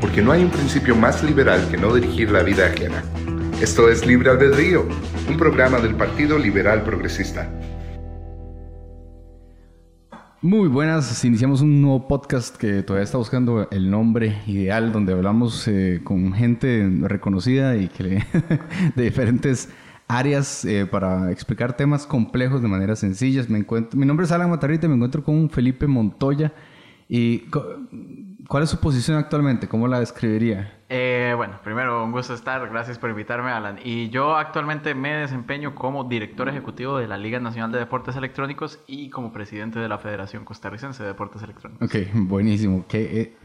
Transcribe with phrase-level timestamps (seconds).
[0.00, 3.02] porque no hay un principio más liberal que no dirigir la vida ajena.
[3.60, 4.88] Esto es Libre Albedrío,
[5.28, 7.50] un programa del Partido Liberal Progresista.
[10.40, 15.68] Muy buenas, iniciamos un nuevo podcast que todavía está buscando el nombre ideal, donde hablamos
[15.68, 18.24] eh, con gente reconocida y que
[18.96, 19.68] de diferentes
[20.08, 23.44] áreas eh, para explicar temas complejos de manera sencilla.
[23.50, 26.54] Me encuentro, mi nombre es Alan Matarrita, me encuentro con Felipe Montoya.
[27.06, 27.40] ¿Y
[28.50, 29.68] cuál es su posición actualmente?
[29.68, 30.76] ¿Cómo la describiría?
[30.88, 33.78] Eh, bueno, primero un gusto estar, gracias por invitarme, Alan.
[33.84, 38.80] Y yo actualmente me desempeño como director ejecutivo de la Liga Nacional de Deportes Electrónicos
[38.88, 41.88] y como presidente de la Federación Costarricense de Deportes Electrónicos.
[41.88, 42.86] Ok, buenísimo.
[42.88, 43.36] ¿Qué, eh,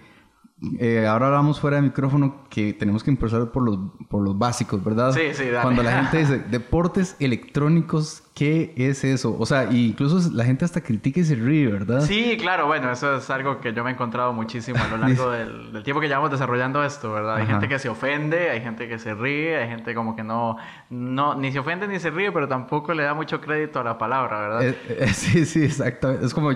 [0.80, 3.78] eh, ahora hablamos fuera de micrófono que tenemos que empezar por los,
[4.10, 5.12] por los básicos, ¿verdad?
[5.12, 5.62] Sí, sí, dale.
[5.62, 9.36] Cuando la gente dice deportes electrónicos, ¿qué es eso?
[9.40, 12.02] O sea, incluso la gente hasta critica y se ríe, ¿verdad?
[12.02, 15.32] Sí, claro, bueno, eso es algo que yo me he encontrado muchísimo a lo largo
[15.72, 17.38] del, tiempo que llevamos desarrollando esto, ¿verdad?
[17.38, 20.58] Hay gente que se ofende, hay gente que se ríe, hay gente como que no,
[20.90, 23.98] no, ni se ofende ni se ríe, pero tampoco le da mucho crédito a la
[23.98, 24.64] palabra, ¿verdad?
[24.68, 26.26] Eh, eh, sí, sí, exactamente.
[26.26, 26.52] Es como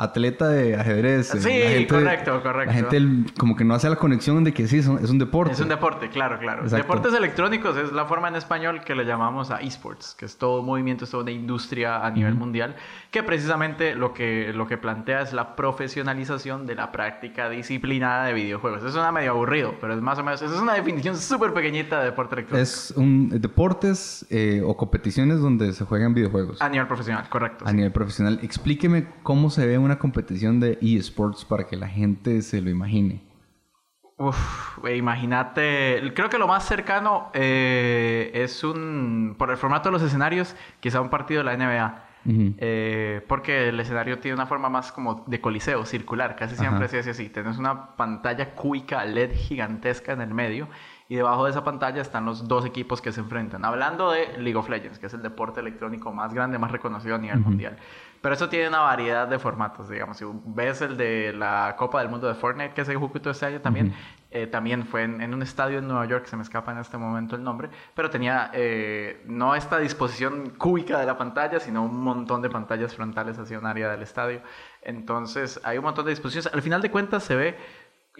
[0.00, 1.28] atleta de ajedrez.
[1.28, 2.72] Sí, correcto, correcto.
[2.72, 5.52] La gente como que no hace la conexión de que sí, es un, deporte.
[5.52, 6.68] Es un deporte, claro, claro.
[6.68, 10.62] Deportes electrónicos es la forma en español que le llamamos a esports, que es todo
[10.62, 12.76] movimiento, es toda una industria a nivel mundial,
[13.10, 18.32] que precisamente lo que, lo que plantea es la profesionalización de la práctica disciplinada de
[18.32, 18.80] videojuegos.
[18.80, 22.00] Eso suena medio aburrido, pero es más o menos, eso es una definición súper pequeñita
[22.00, 22.62] de deporte electrónico.
[22.62, 26.62] Es un deportes eh, o competiciones donde se juegan videojuegos.
[26.62, 27.64] A nivel profesional, correcto.
[27.66, 28.38] A nivel profesional.
[28.42, 33.22] Explíqueme cómo se ve una competición de eSports para que la gente se lo imagine?
[34.16, 40.02] Uf, imagínate, creo que lo más cercano eh, es un, por el formato de los
[40.02, 42.04] escenarios, quizá un partido de la NBA.
[42.26, 46.98] Eh, porque el escenario tiene una forma más como de coliseo, circular, casi siempre se
[46.98, 47.30] hace así.
[47.30, 50.68] Tienes una pantalla cúbica LED gigantesca en el medio
[51.08, 53.64] y debajo de esa pantalla están los dos equipos que se enfrentan.
[53.64, 57.18] Hablando de League of Legends, que es el deporte electrónico más grande, más reconocido a
[57.18, 57.78] nivel mundial.
[58.20, 60.18] Pero eso tiene una variedad de formatos, digamos.
[60.18, 63.62] Si ves el de la Copa del Mundo de Fortnite que se ejecutó este año
[63.62, 63.94] también,
[64.30, 67.34] eh, también fue en, un estadio en Nueva York, se me escapa en este momento
[67.34, 72.42] el nombre, pero tenía eh, no esta disposición cúbica de la pantalla, sino un montón
[72.42, 74.42] de pantallas frontales hacia un área del estadio.
[74.82, 76.52] Entonces hay un montón de disposiciones.
[76.52, 77.56] Al final de cuentas se ve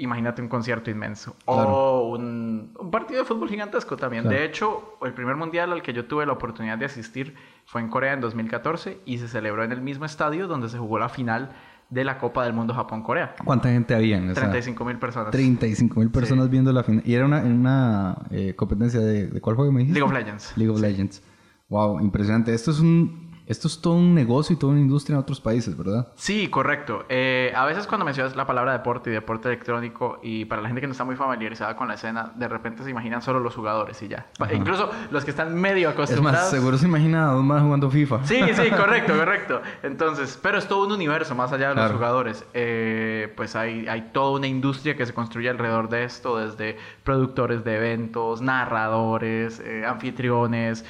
[0.00, 1.36] imagínate un concierto inmenso.
[1.44, 4.28] O un, partido de fútbol gigantesco también.
[4.28, 7.34] De hecho, el primer mundial al que yo tuve la oportunidad de asistir
[7.66, 10.98] fue en Corea en 2014 y se celebró en el mismo estadio donde se jugó
[10.98, 11.50] la final
[11.90, 13.34] de la Copa del Mundo Japón-Corea.
[13.44, 14.42] ¿Cuánta gente había en esa?
[14.42, 15.30] 35 mil personas.
[15.32, 17.02] 35 mil personas viendo la final.
[17.04, 19.98] ¿Y era una, una eh, competencia de, de, cuál juego me dijiste?
[19.98, 20.56] League of Legends.
[20.56, 21.22] League of Legends.
[21.68, 22.54] Wow, impresionante.
[22.54, 25.76] Esto es un esto es todo un negocio y toda una industria en otros países,
[25.76, 26.06] ¿verdad?
[26.14, 27.04] Sí, correcto.
[27.08, 30.80] Eh, a veces cuando mencionas la palabra deporte y deporte electrónico, y para la gente
[30.80, 34.00] que no está muy familiarizada con la escena, de repente se imaginan solo los jugadores
[34.02, 34.28] y ya.
[34.52, 36.38] Incluso los que están medio acostumbrados.
[36.38, 38.24] Es más, seguro se imagina a dos más jugando FIFA.
[38.24, 39.62] Sí, sí, correcto, correcto.
[39.82, 42.44] Entonces, pero es todo un universo más allá de los jugadores.
[42.54, 47.64] Eh, pues hay, hay toda una industria que se construye alrededor de esto, desde productores
[47.64, 50.84] de eventos, narradores, eh, anfitriones,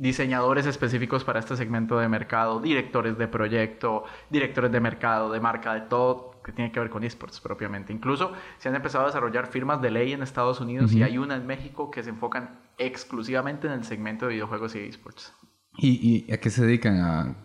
[0.00, 5.74] diseñadores específicos para este segmento de mercado, directores de proyecto, directores de mercado, de marca,
[5.74, 7.92] de todo que tiene que ver con esports propiamente.
[7.92, 11.36] Incluso se han empezado a desarrollar firmas de ley en Estados Unidos y hay una
[11.36, 15.34] en México que se enfocan exclusivamente en el segmento de videojuegos y esports.
[15.76, 17.36] ¿Y, a qué se dedican?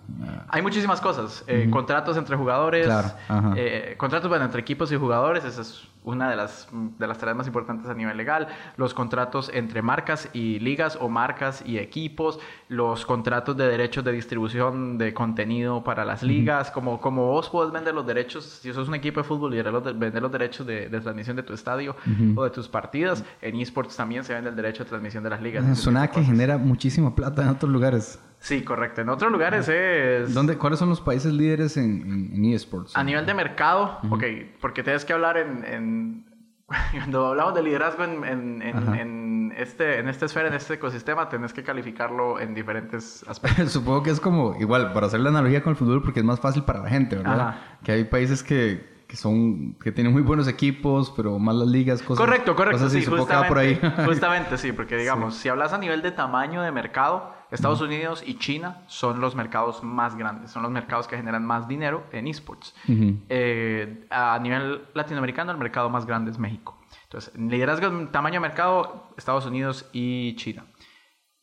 [0.47, 1.43] Hay muchísimas cosas.
[1.47, 3.09] Eh, contratos entre jugadores, claro.
[3.55, 7.35] eh, contratos bueno, entre equipos y jugadores, eso es una de las, de las tareas
[7.35, 12.39] más importantes a nivel legal, los contratos entre marcas y ligas o marcas y equipos,
[12.69, 17.73] los contratos de derechos de distribución de contenido para las ligas, como, como vos podés
[17.73, 21.35] vender los derechos, si sos un equipo de fútbol y vender los derechos de, transmisión
[21.35, 21.95] de tu estadio
[22.35, 25.41] o de tus partidas, en esports también se vende el derecho de transmisión de las
[25.41, 25.77] ligas.
[25.77, 28.19] Suena que genera muchísima plata en otros lugares.
[28.45, 29.01] Sí, correcto.
[29.01, 30.31] En otros lugares es...
[30.31, 32.95] ¿Dónde, ¿Cuáles son los países líderes en, en, eSports?
[32.95, 34.23] A nivel de mercado, ok,
[34.61, 36.25] porque tienes que hablar en...
[36.91, 41.63] Cuando hablamos de liderazgo en, en, este, en esta esfera, en este ecosistema, tenés que
[41.63, 43.71] calificarlo en diferentes aspectos.
[43.73, 46.39] Supongo que es como, igual, para hacer la analogía con el fútbol, porque es más
[46.39, 47.59] fácil para la gente, ¿verdad?
[47.83, 52.23] Que hay países que, que son que tienen muy buenos equipos, pero malas ligas, cosas
[52.23, 53.79] Correcto, correcto, sí, justamente, por ahí.
[54.05, 58.37] justamente sí, porque digamos, si hablas a nivel de tamaño de mercado, Estados Unidos y
[58.37, 62.75] China son los mercados más grandes, son los mercados que generan más dinero en esports.
[62.87, 66.77] Eh, a nivel latinoamericano, el mercado más grande es México.
[67.03, 70.65] Entonces, liderazgo en tamaño de mercado, Estados Unidos y China.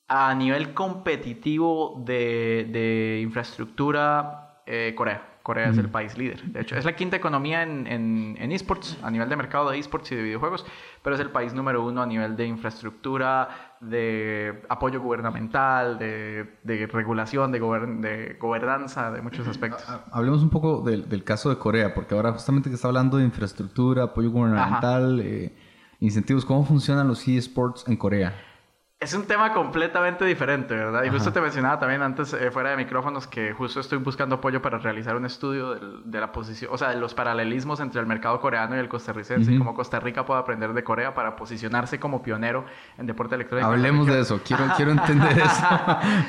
[0.09, 5.32] A nivel competitivo de, infraestructura, eh, Corea.
[5.43, 6.43] Corea es el país líder.
[6.45, 10.13] De hecho, es la quinta economía en, en, esports, a nivel de mercado de esports
[10.13, 10.65] y de videojuegos,
[11.03, 17.51] pero es el país número uno a nivel de infraestructura, de apoyo gubernamental, de, regulación,
[17.51, 19.85] de, de gobernanza, de muchos aspectos.
[20.13, 24.05] Hablemos un poco del, caso de Corea, porque ahora justamente que está hablando de infraestructura,
[24.05, 25.55] apoyo gubernamental, eh,
[25.99, 28.52] incentivos, ¿cómo funcionan los esports en Corea?
[29.03, 31.03] Es un tema completamente diferente, ¿verdad?
[31.03, 34.63] Y justo te mencionaba también antes, eh, fuera de micrófonos, que justo estoy buscando apoyo
[34.63, 38.41] para realizar un estudio de, la posición, o sea, de los paralelismos entre el mercado
[38.41, 42.23] coreano y el costarricense y cómo Costa Rica puede aprender de Corea para posicionarse como
[42.23, 42.65] pionero
[42.97, 43.69] en deporte electrónico.
[43.69, 45.67] Hablemos de eso, quiero, quiero entender eso.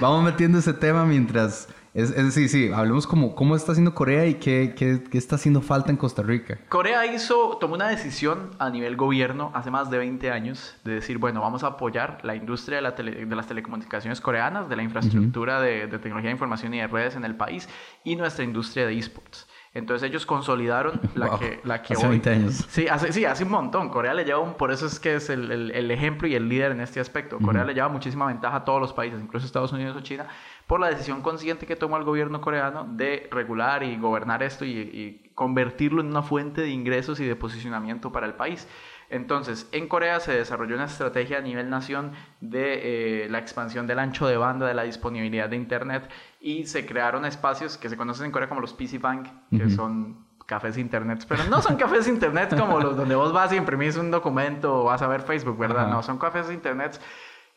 [0.02, 4.25] Vamos metiendo ese tema mientras es, es, sí, sí, hablemos como cómo está haciendo Corea
[4.25, 6.57] y qué, qué, qué, está haciendo falta en Costa Rica.
[6.69, 11.19] Corea hizo, tomó una decisión a nivel gobierno hace más de 20 años de decir,
[11.19, 15.62] bueno, vamos a apoyar la industria de, la de las telecomunicaciones coreanas, de la infraestructura
[15.62, 17.69] de, de, tecnología de información y de redes en el país
[18.04, 19.48] y nuestra industria de esports.
[19.75, 22.66] Entonces ellos consolidaron la que, la que hace 20 años.
[22.70, 23.90] Sí hace, sí, hace un montón.
[23.90, 26.72] Corea le lleva un, por eso es que es el, el, ejemplo y el líder
[26.74, 27.40] en este aspecto.
[27.40, 30.28] Corea le lleva muchísima ventaja a todos los países, incluso Estados Unidos o China,
[30.68, 34.78] por la decisión consciente que tomó el gobierno coreano de regular y gobernar esto y,
[34.78, 38.68] y convertirlo en una fuente de ingresos y de posicionamiento para el país.
[39.10, 44.00] Entonces, en Corea se desarrolló una estrategia a nivel nación de eh, la expansión del
[44.00, 46.10] ancho de banda, de la disponibilidad de Internet
[46.40, 50.26] y se crearon espacios que se conocen en Corea como los PC Bank, que son
[50.46, 54.12] cafés internet, pero no son cafés internet como los donde vos vas y imprimís un
[54.12, 55.88] documento o vas a ver Facebook, ¿verdad?
[55.88, 57.00] No, son cafés internet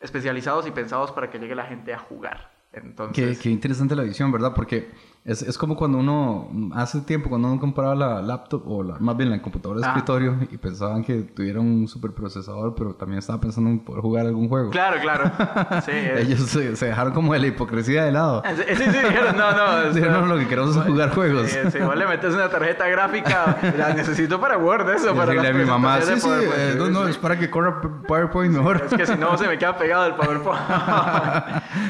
[0.00, 2.52] especializados y pensados para que llegue la gente a jugar.
[2.72, 3.38] Entonces...
[3.38, 4.52] Qué, qué interesante la visión, ¿verdad?
[4.54, 4.90] Porque
[5.26, 9.30] es, es, como cuando uno, hace tiempo, cuando uno compraba la laptop, o más bien
[9.30, 13.80] la computadora de escritorio, y pensaban que tuviera un superprocesador, pero también estaba pensando en
[13.80, 14.70] poder jugar algún juego.
[14.70, 15.30] Claro, claro.
[15.84, 18.42] Sí, Ellos se, dejaron como de la hipocresía de lado.
[18.56, 19.90] Sí, sí, dijeron, no, no.
[19.94, 21.50] dijeron, no, lo que queremos es jugar juegos.
[21.50, 25.54] Sí, si vos le metes una tarjeta gráfica, la necesito para Word, eso, para las
[25.54, 28.82] mi mamá, sí, sí, eh, no, no, es para que corra PowerPoint mejor.
[28.84, 30.60] es que si no, se me queda pegado el PowerPoint.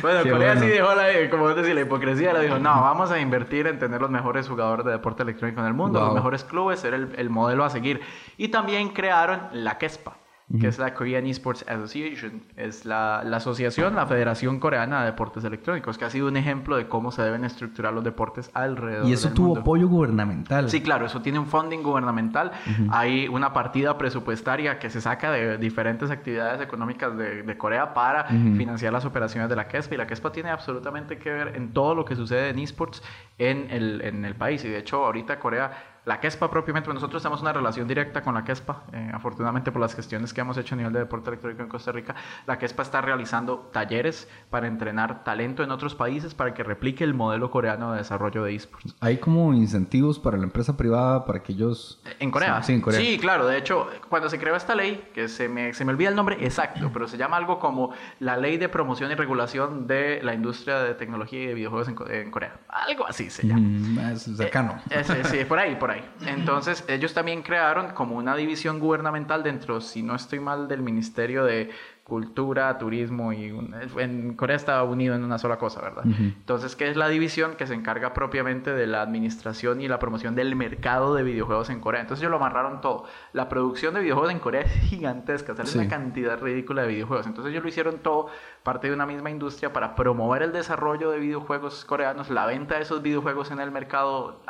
[0.01, 3.19] bueno, Corea sí dejó la, como vos decís, la hipocresía, le dijo, no, vamos a
[3.27, 6.81] invertir en tener los mejores jugadores de deporte electrónico en el mundo, los mejores clubes,
[6.81, 8.01] ser el, el modelo a seguir.
[8.37, 10.17] Y también crearon la KESPA
[10.61, 12.43] que es la Korean Esports Association.
[12.57, 16.77] Es la, la, asociación, la Federación Coreana de Deportes Electrónicos, que ha sido un ejemplo
[16.77, 20.71] de cómo se deben estructurar los deportes alrededor Y eso tuvo apoyo gubernamental.
[20.71, 22.53] Sí, claro, eso tiene un funding gubernamental.
[22.91, 28.27] Hay una partida presupuestaria que se saca de diferentes actividades económicas de, de Corea para
[28.27, 29.97] financiar las operaciones de la KESPA.
[29.97, 33.03] Y la KESPA tiene absolutamente que ver en todo lo que sucede en esports
[33.39, 34.65] en el, en el país.
[34.65, 38.45] Y de hecho, ahorita Corea la QESPA propiamente, nosotros tenemos una relación directa con la
[38.45, 41.69] QESPA, eh, afortunadamente por las gestiones que hemos hecho a nivel de deporte electrónico en
[41.69, 42.15] Costa Rica,
[42.47, 47.13] la QESPA está realizando talleres para entrenar talento en otros países para que replique el
[47.13, 48.95] modelo coreano de desarrollo de esports.
[49.01, 52.01] ¿Hay como incentivos para la empresa privada para que ellos...
[52.21, 52.63] ¿En Corea?
[52.63, 53.01] Sí, en Corea.
[53.01, 56.09] Sí, claro, de hecho, cuando se creó esta ley, que se me, se me olvida
[56.09, 60.23] el nombre exacto, pero se llama algo como la Ley de Promoción y Regulación de
[60.23, 62.61] la Industria de Tecnología y de Videojuegos en, Corea.
[62.69, 63.61] Algo así se llama.
[63.61, 64.81] Mm, es cercano.
[64.91, 65.96] Eh, sí, por ahí, por ahí.
[66.27, 71.45] Entonces, ellos también crearon como una división gubernamental dentro, si no estoy mal, del Ministerio
[71.45, 71.71] de
[72.07, 73.53] cultura, turismo y
[73.97, 76.05] en Corea está unido en una sola cosa, ¿verdad?
[76.07, 80.37] Entonces, ¿qué es la división que se encarga propiamente de la administración y la promoción
[80.37, 82.03] del mercado de videojuegos en Corea?
[82.03, 83.07] Entonces, ellos lo amarraron todo.
[83.33, 87.27] La producción de videojuegos en Corea es gigantesca, sale una cantidad ridícula de videojuegos.
[87.27, 88.29] Entonces, ellos lo hicieron todo
[88.63, 92.83] parte de una misma industria para promover el desarrollo de videojuegos coreanos, la venta de
[92.83, 94.43] esos videojuegos en el mercado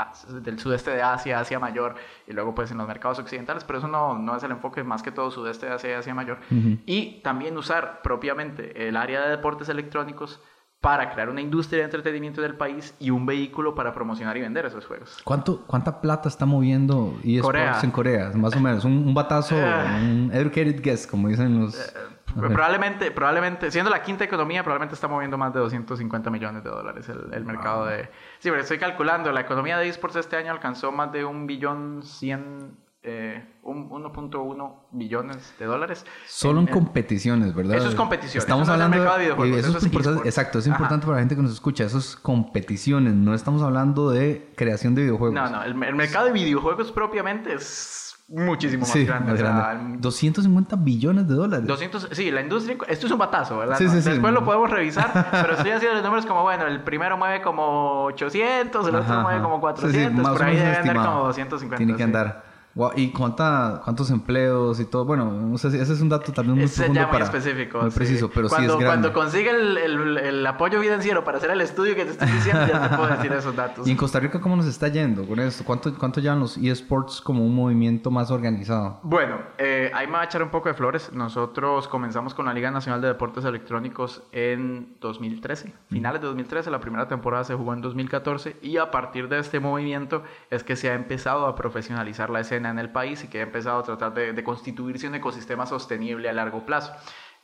[0.42, 1.95] del sudeste de Asia, Asia Mayor
[2.26, 5.02] y luego pues en los mercados occidentales, pero eso no, no es el enfoque más
[5.02, 6.38] que todo sudeste de Asia y Asia Mayor.
[6.87, 10.41] Y también usar propiamente el área de deportes electrónicos
[10.81, 14.67] para crear una industria de entretenimiento del país y un vehículo para promocionar y vender
[14.67, 15.19] esos juegos.
[15.25, 18.31] ¿Cuánto, ¿Cuánta plata está moviendo eSports en Corea?
[18.35, 19.65] Más o menos, un, batazo, eh.
[20.00, 21.75] un educated guess, como dicen los...
[21.75, 21.93] Eh,
[22.37, 27.09] Probablemente, probablemente, siendo la quinta economía, probablemente está moviendo más de 250 millones de dólares
[27.09, 28.11] el, mercado de...
[28.38, 32.03] Sí, pero estoy calculando, la economía de esports este año alcanzó más de un billón
[32.03, 32.86] 100...
[33.08, 36.04] Eh, 1.1 billones de dólares.
[36.26, 37.76] Solo en, competiciones, ¿verdad?
[37.76, 38.40] Eso es competición.
[38.40, 39.58] Estamos hablando de, videojuegos.
[39.58, 41.84] Eso, es, importante, exacto, es importante para la gente que nos escucha.
[41.84, 43.14] Eso es competiciones.
[43.14, 45.34] No estamos hablando de creación de videojuegos.
[45.34, 45.62] No, no.
[45.62, 49.98] el mercado de videojuegos propiamente es muchísimo más grande.
[49.98, 51.66] 250 billones de dólares.
[51.66, 53.78] 200, sí, la industria, esto es un batazo, ¿verdad?
[53.78, 58.04] Después lo podemos revisar, pero estoy haciendo los números como, bueno, el primero mueve como
[58.06, 61.76] 800, el otro mueve como 400, por ahí debe andar como 250.
[61.76, 62.46] Tiene que andar.
[62.95, 65.06] ¿Y cuánta, cuántos empleos y todo?
[65.06, 67.80] Bueno, no sé si ese es un dato también muy profundo ya muy para, específico.
[67.80, 69.09] Muy preciso, pero cuando, sí es grande.
[69.09, 72.66] Cuando consigue el, el, el, apoyo financiero para hacer el estudio que te estoy diciendo,
[72.66, 73.87] ya te puedo decir esos datos.
[73.88, 75.64] ¿Y en Costa Rica cómo nos está yendo con esto?
[75.64, 79.00] ¿Cuánto, cuánto llevan los eSports como un movimiento más organizado?
[79.02, 81.12] Bueno, eh, ahí me va a echar un poco de flores.
[81.14, 85.73] Nosotros comenzamos con la Liga Nacional de Deportes Electrónicos en 2013.
[85.88, 89.61] Finales de 2013, la primera temporada se jugó en 2014 y a partir de este
[89.61, 93.40] movimiento es que se ha empezado a profesionalizar la escena en el país y que
[93.40, 96.92] empezado a tratar de, constituirse un ecosistema sostenible a largo plazo.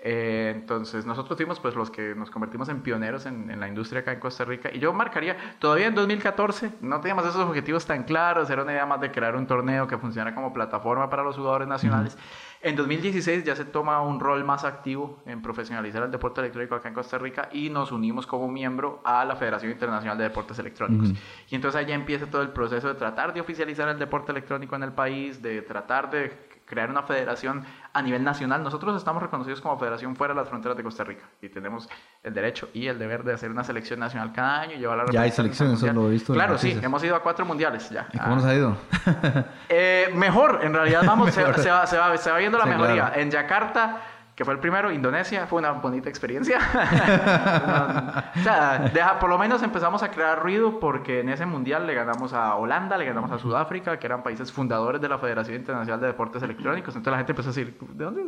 [0.05, 4.13] Eh, entonces, nosotros fuimos pues los que nos convertimos en pioneros en, la industria acá
[4.13, 4.71] en Costa Rica.
[4.73, 8.87] Y yo marcaría, todavía en 2014 no teníamos esos objetivos tan claros, era una idea
[8.87, 12.19] más de crear un torneo que funciona como plataforma para los jugadores nacionales.
[12.65, 16.89] En 2016 ya se toma un rol más activo en profesionalizar el deporte electrónico acá
[16.89, 21.11] en Costa Rica y nos unimos como miembro a la Federación Internacional de Deportes Electrónicos.
[21.51, 24.85] Y entonces allá empieza todo el proceso de tratar de oficializar el deporte electrónico en
[24.85, 28.63] el país, de tratar de crear una federación a nivel nacional.
[28.63, 31.87] Nosotros estamos reconocidos como federación fuera de las fronteras de Costa Rica y tenemos
[32.23, 35.13] el derecho y el deber de hacer una selección nacional cada año y llevar la
[35.13, 36.33] Ya hay selección, eso lo he visto.
[36.33, 38.09] Claro, sí, hemos ido a cuatro mundiales ya.
[38.11, 38.77] ¿Y cómo nos ha ido?
[39.69, 43.13] Eh, mejor, en realidad vamos, se, va, se, va, se, va, viendo la mejoría.
[43.17, 44.01] En Yakarta
[44.35, 46.59] que fue el primero, Indonesia, fue una bonita experiencia.
[48.35, 51.93] o sea, deja, por lo menos empezamos a crear ruido porque en ese mundial le
[51.93, 56.01] ganamos a Holanda, le ganamos a Sudáfrica, que eran países fundadores de la Federación Internacional
[56.01, 56.97] de Deportes Electrónicos.
[56.97, 58.23] Entonces la gente empezó a decir, ¿de dónde?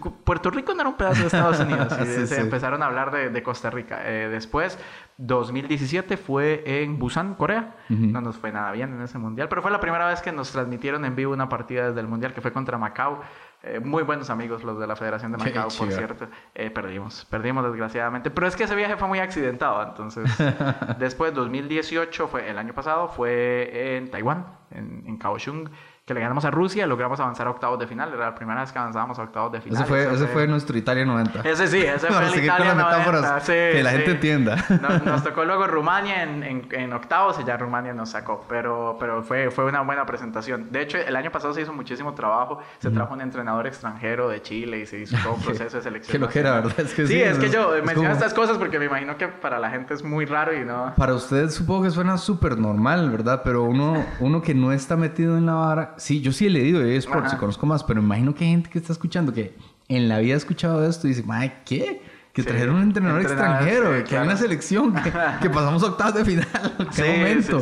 [0.24, 1.96] Puerto Rico no era un pedazo de Estados Unidos.
[2.00, 4.00] Y se empezaron a hablar de, Costa Rica.
[4.04, 4.76] Eh, después,
[5.18, 7.76] 2017 fue en Busan, Corea.
[7.88, 10.50] No nos fue nada bien en ese mundial, pero fue la primera vez que nos
[10.50, 13.20] transmitieron en vivo una partida desde el mundial que fue contra Macao.
[13.62, 16.28] Eh, muy buenos amigos los de la Federación de Macao, por cierto.
[16.54, 18.30] Eh, perdimos, perdimos desgraciadamente.
[18.30, 19.82] Pero es que ese viaje fue muy accidentado.
[19.82, 20.30] Entonces,
[20.98, 25.68] después, 2018, fue el año pasado, fue en Taiwán, en, en Kaohsiung
[26.10, 28.12] que le ganamos a Rusia, logramos avanzar a octavos de final.
[28.12, 29.80] Era la primera vez que avanzábamos a octavos de final.
[29.80, 31.42] Ese fue, ese fue, nuestro Italia 90.
[31.48, 33.40] Ese sí, ese fue el Italia 90.
[33.46, 34.56] que la gente entienda.
[35.04, 38.44] Nos, tocó luego Rumania en, en, octavos y ya Rumania nos sacó.
[38.48, 40.72] Pero, pero fue, fue una buena presentación.
[40.72, 42.58] De hecho, el año pasado se hizo muchísimo trabajo.
[42.80, 46.10] Se trajo un entrenador extranjero de Chile y se hizo todo un proceso de selección.
[46.10, 46.80] que lo que era, ¿verdad?
[46.80, 49.70] Es que sí, es que yo menciono estas cosas porque me imagino que para la
[49.70, 50.92] gente es muy raro y no...
[50.96, 53.42] Para ustedes supongo que suena súper normal, ¿verdad?
[53.44, 55.94] Pero uno, uno que no está metido en la vara...
[56.00, 58.70] Sí, yo sí he leído de esports y conozco más, pero imagino que hay gente
[58.70, 59.54] que está escuchando que
[59.88, 62.02] en la vida ha escuchado esto y dice, madre, ¿qué?
[62.32, 66.46] Que trajeron un entrenador, extranjero, que hay una selección, que, pasamos octavos de final.
[66.96, 67.60] ¿Qué momento?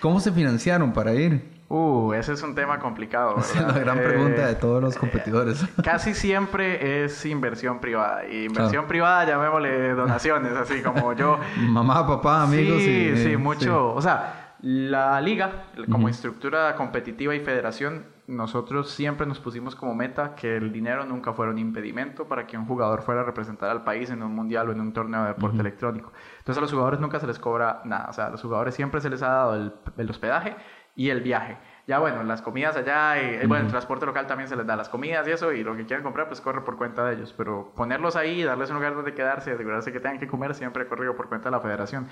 [0.00, 1.58] ¿Cómo se financiaron para ir?
[1.70, 3.36] Uh, ese es un tema complicado.
[3.38, 5.64] Esa es la gran pregunta de todos los competidores.
[5.82, 8.26] casi siempre es inversión privada.
[8.26, 11.38] Y inversión privada, llamémosle donaciones, así como yo.
[11.56, 12.82] Mamá, papá, amigos.
[12.82, 13.94] Sí, sí, mucho.
[13.94, 20.34] O sea, la liga, como estructura competitiva y federación, nosotros siempre nos pusimos como meta
[20.34, 23.84] que el dinero nunca fuera un impedimento para que un jugador fuera a representar al
[23.84, 26.12] país en un mundial o en un torneo de deporte electrónico.
[26.38, 29.00] Entonces a los jugadores nunca se les cobra nada, o sea, a los jugadores siempre
[29.00, 29.54] se les ha dado
[29.96, 30.56] el, hospedaje
[30.96, 31.56] y el viaje.
[31.86, 34.90] Ya bueno, las comidas allá y bueno, el transporte local también se les da las
[34.90, 37.72] comidas y eso y lo que quieran comprar pues corre por cuenta de ellos, pero
[37.74, 41.28] ponerlos ahí, darles un lugar donde quedarse, asegurarse que tengan que comer siempre corrido por
[41.28, 42.08] cuenta de la federación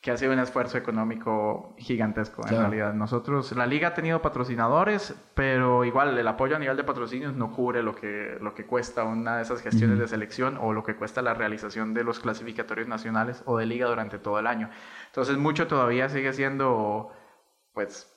[0.00, 2.94] que ha sido un esfuerzo económico gigantesco en realidad.
[2.94, 7.52] Nosotros, la liga ha tenido patrocinadores, pero igual el apoyo a nivel de patrocinios no
[7.52, 10.96] cubre lo que, lo que cuesta una de esas gestiones de selección o lo que
[10.96, 14.70] cuesta la realización de los clasificatorios nacionales o de liga durante todo el año.
[15.08, 17.12] Entonces mucho todavía sigue siendo,
[17.74, 18.10] pues,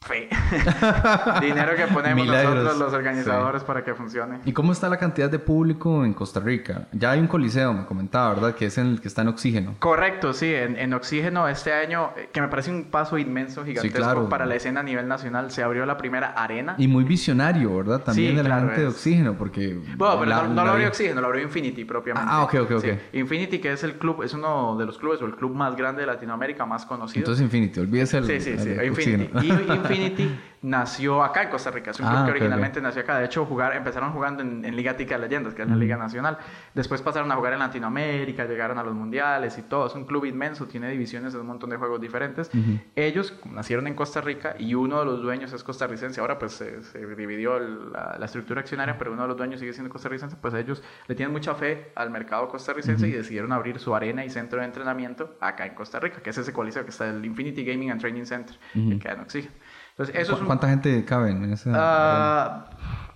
[0.00, 0.28] fe.
[1.40, 4.38] Dinero que ponemos nosotros los organizadores para que funcione.
[4.44, 6.88] ¿Y cómo está la cantidad de público en Costa Rica?
[6.92, 8.54] Ya hay un coliseo, me comentaba, ¿verdad?
[8.54, 9.74] Que es en el que está en oxígeno.
[9.78, 10.52] Correcto, sí.
[10.54, 14.80] En, oxígeno este año, eh, que me parece un paso inmenso, gigantesco para la escena
[14.80, 16.74] a nivel nacional, se abrió la primera arena.
[16.78, 18.00] Y muy visionario, ¿verdad?
[18.02, 19.78] También de la gente de oxígeno, porque...
[19.96, 22.30] Bueno, pero no, lo abrió oxígeno, lo abrió Infinity propiamente.
[22.32, 22.84] Ah, ok, ok, ok.
[23.12, 26.02] Infinity, que es el club, es uno de los clubes o el club más grande
[26.02, 27.20] de Latinoamérica, más conocido.
[27.20, 28.26] Entonces Infinity, olvídese el...
[28.26, 29.87] Sí, sí, sí, Infinity.
[29.90, 31.90] Infinity nació acá en Costa Rica.
[31.90, 33.18] Es un club ah, que originalmente nació acá.
[33.18, 36.38] De hecho, jugar, empezaron jugando en, Liga Tica de Leyendas, que es la Liga Nacional.
[36.74, 39.86] Después pasaron a jugar en Latinoamérica, llegaron a los mundiales y todo.
[39.86, 42.50] Es un club inmenso, tiene divisiones de un montón de juegos diferentes.
[42.96, 46.20] Ellos nacieron en Costa Rica y uno de los dueños es costarricense.
[46.20, 50.36] Ahora pues se, dividió la, estructura accionaria, pero uno de los dueños sigue siendo costarricense.
[50.36, 54.30] Pues ellos le tienen mucha fe al mercado costarricense y decidieron abrir su arena y
[54.30, 57.64] centro de entrenamiento acá en Costa Rica, que es ese coliseo que está el Infinity
[57.64, 59.20] Gaming and Training Center, que queda en
[59.98, 60.46] Oxígeno.
[60.46, 61.70] ¿Cuánta gente cabe en ese?
[61.70, 62.62] Uh,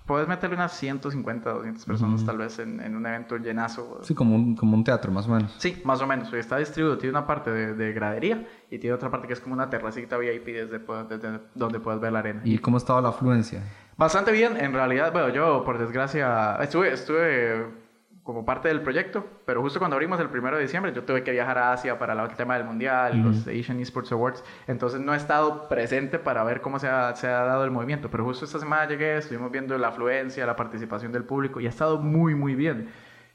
[0.05, 3.99] puedes meterle unas 150, 200 personas tal vez en, en, un evento llenazo.
[4.03, 5.55] Sí, como un, como un teatro más o menos.
[5.57, 6.33] Sí, más o menos.
[6.33, 9.55] Está distribuido, tiene una parte de, de gradería y tiene otra parte que es como
[9.55, 12.41] una terracita VIP desde, desde donde puedes ver la arena.
[12.43, 13.63] ¿Y cómo estaba la afluencia?
[13.95, 17.82] Bastante bien, en realidad, bueno, yo por desgracia estuve, estuve
[18.23, 21.31] como parte del proyecto, pero justo cuando abrimos el primero de diciembre yo tuve que
[21.31, 25.17] viajar a Asia para el tema del Mundial, los Asian Esports Awards, entonces no he
[25.17, 28.59] estado presente para ver cómo se ha, se ha dado el movimiento, pero justo esta
[28.59, 32.55] semana llegué, estuvimos viendo la afluencia, la participación del público y ha estado muy, muy
[32.55, 32.89] bien.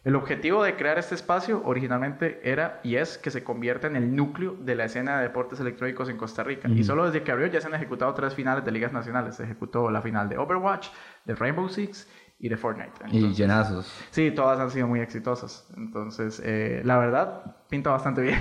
[0.04, 4.14] El objetivo de crear este espacio originalmente era y es que se convierta en el
[4.14, 6.68] núcleo de la escena de deportes electrónicos en Costa Rica.
[6.68, 9.34] Y solo desde que abrió ya se han ejecutado tres finales de ligas nacionales.
[9.34, 10.88] Se ejecutó la final de Overwatch,
[11.26, 12.08] de Rainbow Six
[12.40, 12.92] y de Fortnite.
[13.10, 13.92] y llenazos.
[14.10, 15.66] Sí, todas han sido muy exitosas.
[15.76, 18.38] Entonces, eh, la verdad, pinta bastante bien.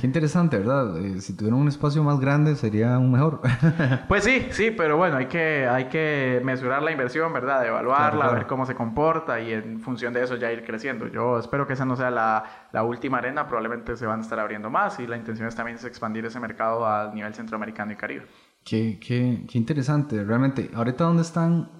[0.00, 0.98] Qué interesante, ¿verdad?
[0.98, 3.40] Eh, si tuvieran un espacio más grande sería un mejor.
[4.08, 7.64] pues sí, sí, pero bueno, hay que, hay que mesurar la inversión, ¿verdad?
[7.64, 11.06] Evaluarla, ver cómo se comporta y en función de eso ya ir creciendo.
[11.06, 14.40] Yo espero que esa no sea la, la última arena, probablemente se van a estar
[14.40, 17.96] abriendo más y la intención es también es expandir ese mercado a nivel centroamericano y
[17.96, 18.26] caribe.
[18.64, 20.68] Qué, qué, qué interesante, realmente.
[20.74, 21.75] Ahorita, ¿dónde están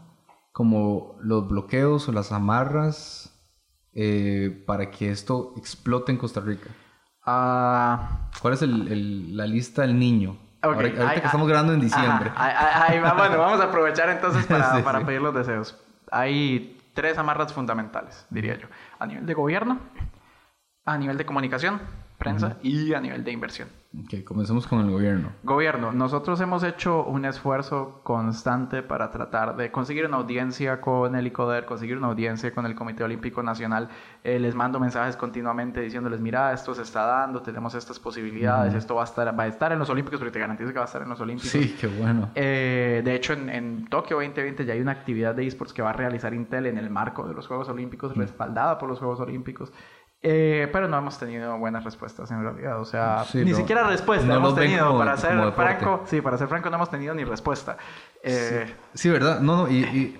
[0.56, 3.30] como los bloqueos o las amarras
[3.92, 6.70] eh, para que esto explote en Costa Rica?
[7.26, 10.38] Ah, ¿Cuál es la lista del niño?
[10.62, 12.32] ahorita, que estamos grabando en diciembre.
[12.34, 15.78] bueno, vamos a aprovechar entonces para, para pedir los deseos.
[16.10, 18.68] Hay tres amarras fundamentales, diría yo.
[18.98, 19.78] A nivel de gobierno,
[20.86, 21.82] a nivel de comunicación
[22.16, 23.68] prensa y a nivel de inversión.
[24.04, 25.32] Ok, comencemos con el gobierno.
[25.42, 31.26] Gobierno, nosotros hemos hecho un esfuerzo constante para tratar de conseguir una audiencia con el
[31.28, 33.88] ICODER, conseguir una audiencia con el Comité Olímpico Nacional.
[34.22, 38.96] Eh, les mando mensajes continuamente diciéndoles, mira, esto se está dando, tenemos estas posibilidades, esto
[38.96, 40.86] va a, estar, va a estar en los Olímpicos, porque te garantizo que va a
[40.86, 41.50] estar en los Olímpicos.
[41.50, 42.28] Sí, qué bueno.
[42.34, 45.90] Eh, de hecho, en, en, Tokio 2020 ya hay una actividad de esports que va
[45.90, 49.72] a realizar Intel en el marco de los Juegos Olímpicos, respaldada por los Juegos Olímpicos.
[50.28, 52.80] Eh, pero no hemos tenido buenas respuestas en realidad.
[52.80, 54.98] O sea, ni siquiera respuesta hemos tenido.
[54.98, 57.76] para ser franco, sí, para ser franco, no hemos tenido ni respuesta.
[58.24, 59.38] Eh, sí, ¿verdad?
[59.38, 60.16] No, no, y,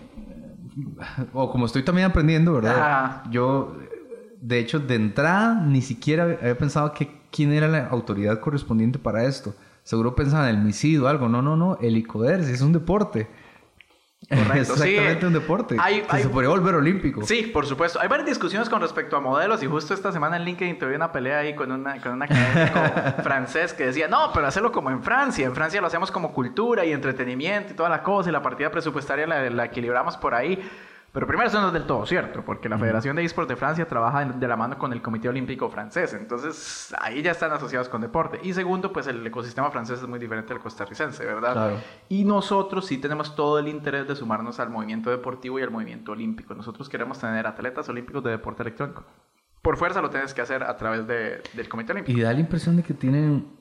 [1.33, 3.25] o como estoy también aprendiendo, ¿verdad?
[3.31, 3.77] Yo,
[4.41, 9.25] de hecho, de entrada, ni siquiera había pensado que quién era la autoridad correspondiente para
[9.25, 9.57] esto.
[9.83, 11.29] Seguro pensaba en el MISID o algo.
[11.29, 11.79] No, no, no.
[11.81, 13.27] El ICODER, si es un deporte.
[14.29, 14.73] Correcto.
[14.75, 15.77] Exactamente un deporte.
[16.11, 17.25] que se podría volver olímpico.
[17.25, 18.01] Sí, por supuesto.
[18.01, 21.13] Hay varias discusiones con respecto a modelos y justo esta semana en LinkedIn tuve una
[21.13, 22.81] pelea ahí con, una, con un académico
[23.23, 25.47] francés que decía, no, pero hacerlo como en Francia.
[25.47, 28.71] En Francia lo hacemos como cultura y entretenimiento y toda la cosa y la partida
[28.71, 30.61] presupuestaria la, la equilibramos por ahí.
[31.17, 33.89] Pero primero eso no es del todo cierto, porque la Federación de Esports de Francia
[33.89, 38.03] trabaja de la mano con el Comité Olímpico francés, entonces ahí ya están asociados con
[38.03, 38.39] deporte.
[38.43, 41.55] Y segundo, pues el ecosistema francés es muy diferente al costarricense, ¿verdad?
[41.55, 41.77] Claro.
[42.11, 46.13] Y nosotros sí tenemos todo el interés de sumarnos al movimiento deportivo y al movimiento
[46.13, 46.55] olímpico.
[46.55, 49.03] Nosotros queremos tener atletas olímpicos de deporte electrónico.
[49.63, 52.19] Por fuerza lo tienes que hacer a través de, del Comité Olímpico.
[52.19, 53.56] Y da la impresión de que tienen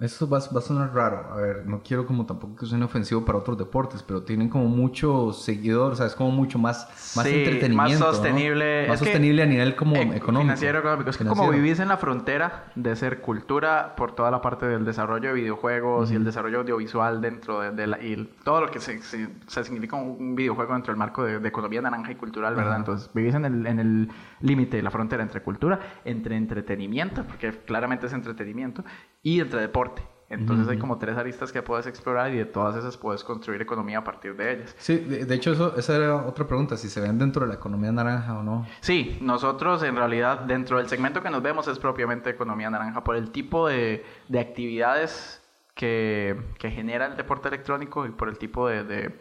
[0.00, 1.26] eso va, va, a sonar raro.
[1.32, 4.66] A ver, no quiero como tampoco que suene ofensivo para otros deportes, pero tienen como
[4.66, 8.06] mucho seguidor, o sea, es como mucho más, más entretenimiento.
[8.06, 8.88] Más sostenible.
[8.88, 10.40] Más sostenible a nivel como económico.
[10.40, 11.10] Financiero, económico.
[11.10, 14.84] Es que como vivís en la frontera de ser cultura por toda la parte del
[14.84, 19.00] desarrollo de videojuegos y el desarrollo audiovisual dentro de, la, y todo lo que se,
[19.02, 22.76] se, significa un videojuego dentro del marco de, economía naranja y cultural, ¿verdad?
[22.76, 24.08] Entonces, vivís en el, en el
[24.40, 28.84] límite, la frontera entre cultura, entre entretenimiento, porque claramente es entretenimiento,
[29.22, 30.02] y entre deporte.
[30.30, 33.98] Entonces hay como tres aristas que puedes explorar y de todas esas puedes construir economía
[33.98, 34.76] a partir de ellas.
[34.78, 37.90] Sí, de, hecho eso, esa era otra pregunta, si se ven dentro de la economía
[37.90, 38.64] naranja o no.
[38.80, 43.16] Sí, nosotros en realidad dentro del segmento que nos vemos es propiamente economía naranja por
[43.16, 45.42] el tipo de, de actividades
[45.74, 49.18] que, que, genera el deporte electrónico y por el tipo de, de,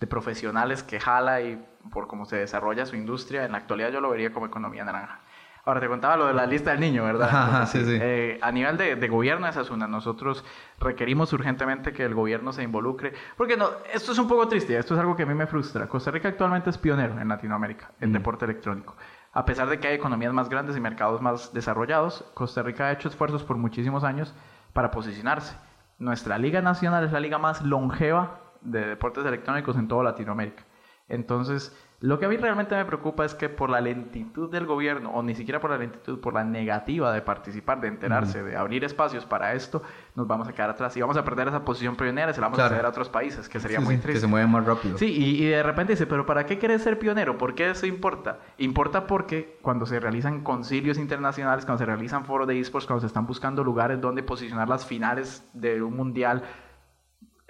[0.00, 3.46] de profesionales que jala y por cómo se desarrolla su industria.
[3.46, 5.20] En la actualidad yo lo vería como economía naranja.
[5.64, 7.66] Ahora te contaba lo de la lista del niño, ¿verdad?
[7.66, 7.96] sí, sí.
[8.00, 9.86] Eh, a nivel de, de, gobierno esa es una.
[9.86, 10.44] Nosotros
[10.80, 13.12] requerimos urgentemente que el gobierno se involucre.
[13.36, 15.88] Porque no, esto es un poco triste, esto es algo que a mí me frustra.
[15.88, 18.12] Costa Rica actualmente es pionero en Latinoamérica en mm.
[18.12, 18.96] deporte electrónico.
[19.32, 22.92] A pesar de que hay economías más grandes y mercados más desarrollados, Costa Rica ha
[22.92, 24.34] hecho esfuerzos por muchísimos años
[24.72, 25.56] para posicionarse.
[25.98, 30.64] Nuestra liga nacional es la liga más longeva de deportes electrónicos en toda Latinoamérica.
[31.08, 35.12] Entonces, lo que a mí realmente me preocupa es que por la lentitud del gobierno,
[35.12, 38.82] o ni siquiera por la lentitud, por la negativa de participar, de enterarse, de abrir
[38.82, 39.84] espacios para esto,
[40.16, 42.48] nos vamos a quedar atrás y vamos a perder esa posición pionera y se la
[42.48, 44.14] vamos a ceder a otros países, que sería muy triste.
[44.14, 44.98] Que se mueven más rápido.
[44.98, 47.38] Sí, y, de repente dice, pero ¿para qué quieres ser pionero?
[47.38, 48.40] ¿Por qué eso importa?
[48.58, 53.06] Importa porque cuando se realizan concilios internacionales, cuando se realizan foros de esports, cuando se
[53.06, 56.42] están buscando lugares donde posicionar las finales de un mundial,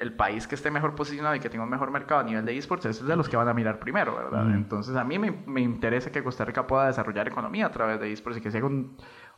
[0.03, 2.59] el país que esté mejor posicionado y que tenga un mejor mercado a nivel de
[2.59, 4.53] esports es de los que van a mirar primero, ¿verdad?
[4.53, 8.13] Entonces a mí me, me, interesa que Costa Rica pueda desarrollar economía a través de
[8.13, 8.97] esports y que sea un,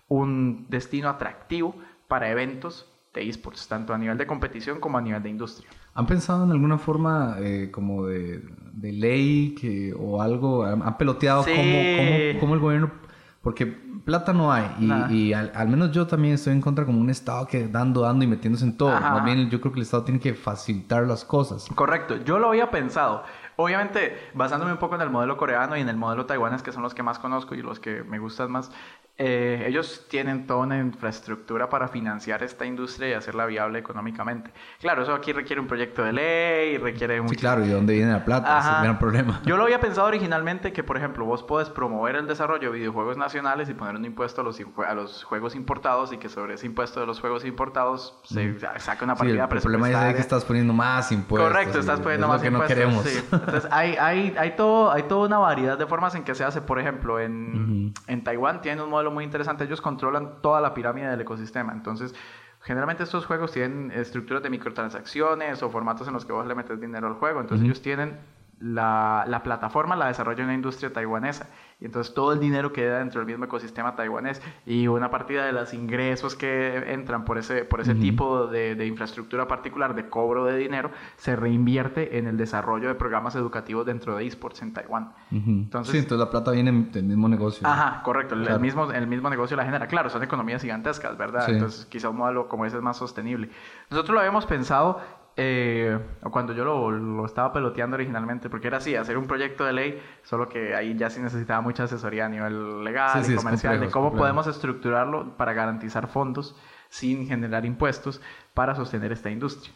[0.09, 1.77] un destino atractivo
[2.09, 5.69] para eventos de esports, tanto a nivel de competición como a nivel de industria.
[5.93, 10.65] ¿Han pensado en alguna forma eh, como de, de ley que, o algo?
[10.65, 13.04] ¿Han peloteado cómo, cómo, cómo el gobierno
[13.45, 14.75] porque plata no hay.
[14.81, 18.25] Y, y al, menos yo también estoy en contra como un Estado que dando, dando
[18.25, 18.99] y metiéndose en todo.
[18.99, 21.67] Más bien yo creo que el Estado tiene que facilitar las cosas.
[21.75, 22.17] Correcto.
[22.25, 23.23] Yo lo había pensado.
[23.57, 26.83] Obviamente, basándome un poco en el modelo coreano y en el modelo taiwanés, que son
[26.83, 28.73] los que más conozco y los que me gustan más,
[29.17, 34.51] eh, ellos tienen toda una infraestructura para financiar esta industria y hacerla viable económicamente.
[34.81, 37.29] Claro, eso aquí requiere un proyecto de ley, requiere un...
[37.29, 38.59] Sí, claro, ¿y dónde viene la plata?
[38.59, 39.41] Ese es el gran problema.
[39.45, 43.17] Yo lo había pensado originalmente que, por ejemplo, vos puedes promover el desarrollo de videojuegos
[43.17, 46.67] nacionales y poner un impuesto a los, a los juegos importados y que sobre ese
[46.67, 50.45] impuesto de los juegos importados se saque una partida sí, el, problema es que estás
[50.45, 51.53] poniendo más impuestos.
[51.53, 52.69] Correcto, estás poniendo más impuestos.
[52.69, 53.05] No queremos.
[53.05, 53.25] Sí.
[53.31, 56.61] Entonces, hay, hay, hay, todo, hay toda una variedad de formas en que se hace.
[56.61, 59.65] Por ejemplo, en, en Taiwán tienen un modelo muy interesante.
[59.65, 61.73] Ellos controlan toda la pirámide del ecosistema.
[61.73, 62.15] Entonces,
[62.61, 66.81] generalmente estos juegos tienen estructuras de microtransacciones o formatos en los que vos le metes
[66.81, 67.41] dinero al juego.
[67.41, 68.19] Entonces, ellos tienen
[68.65, 71.49] la, la, plataforma la desarrolla una industria taiwanesa
[71.81, 75.53] y entonces todo el dinero queda dentro del mismo ecosistema taiwanés y una partida de
[75.53, 80.47] los ingresos que entran por ese, por ese tipo de, de, infraestructura particular de cobro
[80.47, 85.13] de dinero se reinvierte en el desarrollo de programas educativos dentro de esports en Taiwán.
[85.31, 87.67] entonces, sí, entonces la plata viene del mismo negocio.
[87.67, 89.87] Ajá, correcto, el, mismo, el mismo negocio la genera.
[89.89, 91.51] Claro, son economías gigantescas, ¿verdad?
[91.51, 93.51] Entonces quizá un modelo como ese es más sostenible.
[93.91, 95.01] Nosotros lo habíamos pensado
[95.37, 95.99] eh,
[96.31, 100.03] cuando yo lo, lo, estaba peloteando originalmente, porque era así, hacer un proyecto de ley,
[100.23, 104.15] solo que ahí ya sí necesitaba mucha asesoría a nivel legal y comercial, de cómo
[104.15, 106.57] podemos estructurarlo para garantizar fondos
[106.89, 108.21] sin generar impuestos
[108.55, 109.75] para sostener esta industria.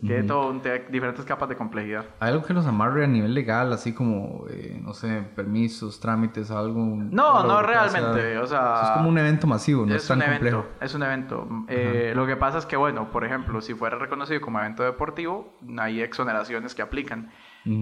[0.00, 0.52] Tiene todo
[0.90, 2.04] diferentes capas de complejidad.
[2.18, 6.50] ¿Hay algo que los amarre a nivel legal, así como, eh, no sé, permisos, trámites,
[6.50, 6.84] algo?
[6.84, 8.80] No, no realmente, o sea...
[8.82, 10.66] Es como un evento masivo, no es, tan complejo.
[10.80, 11.48] Es un evento.
[11.68, 15.54] Eh, lo que pasa es que, bueno, por ejemplo, si fuera reconocido como evento deportivo,
[15.78, 17.30] hay exoneraciones que aplican.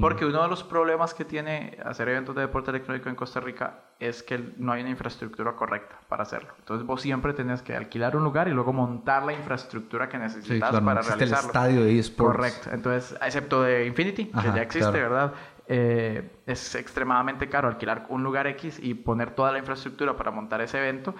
[0.00, 3.80] Porque uno de los problemas que tiene hacer eventos de deporte electrónico en Costa Rica
[4.00, 6.54] es que no hay una infraestructura correcta para hacerlo.
[6.58, 10.70] Entonces vos siempre tenés que alquilar un lugar y luego montar la infraestructura que necesitas
[10.70, 11.24] para realizarlo.
[11.24, 12.36] el estadio de eSports.
[12.36, 12.70] Correcto.
[12.72, 15.34] Entonces, excepto de Infinity, que ya existe, ¿verdad?
[15.66, 20.60] Eh, es extremadamente caro alquilar un lugar X y poner toda la infraestructura para montar
[20.60, 21.14] ese evento.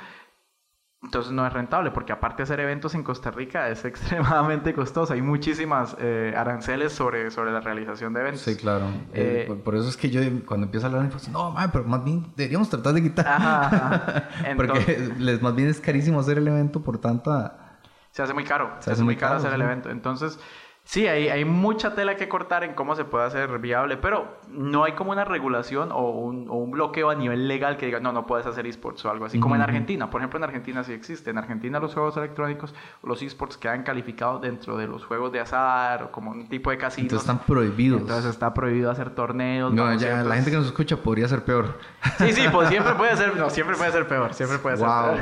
[1.05, 5.13] Entonces no es rentable porque aparte hacer eventos en Costa Rica es extremadamente costoso.
[5.13, 8.43] Hay muchísimas eh, aranceles sobre, sobre la realización de eventos.
[8.43, 8.87] Sí, claro.
[9.13, 11.85] Eh, eh, por, eso es que yo cuando empiezo a hablar, pues, no, man, pero
[11.85, 13.27] más bien deberíamos tratar de quitar.
[13.29, 17.79] Ajá, porque les, más bien es carísimo hacer el evento por tanta...
[18.11, 18.77] Se hace muy caro.
[18.79, 19.91] Se, hace, muy caro, hacer el evento.
[19.91, 20.39] Entonces
[20.87, 24.85] Sí, hay, hay mucha tela que cortar en cómo se puede hacer viable, pero no
[24.85, 28.13] hay como una regulación o un, o un bloqueo a nivel legal que diga, no,
[28.13, 30.11] no puedes hacer esports o algo así, como en Argentina.
[30.11, 31.31] Por ejemplo, en Argentina sí existe.
[31.31, 36.03] En Argentina los juegos electrónicos los esports quedan calificados dentro de los juegos de azar
[36.03, 37.07] o como un tipo de casino.
[37.07, 38.03] Entonces están prohibidos.
[38.03, 39.73] Entonces está prohibido hacer torneos.
[39.73, 41.79] No, ya, la gente que nos escucha podría ser peor.
[42.19, 45.19] Sí, sí, pues siempre puede ser, no, siempre puede ser peor, siempre puede ser peor.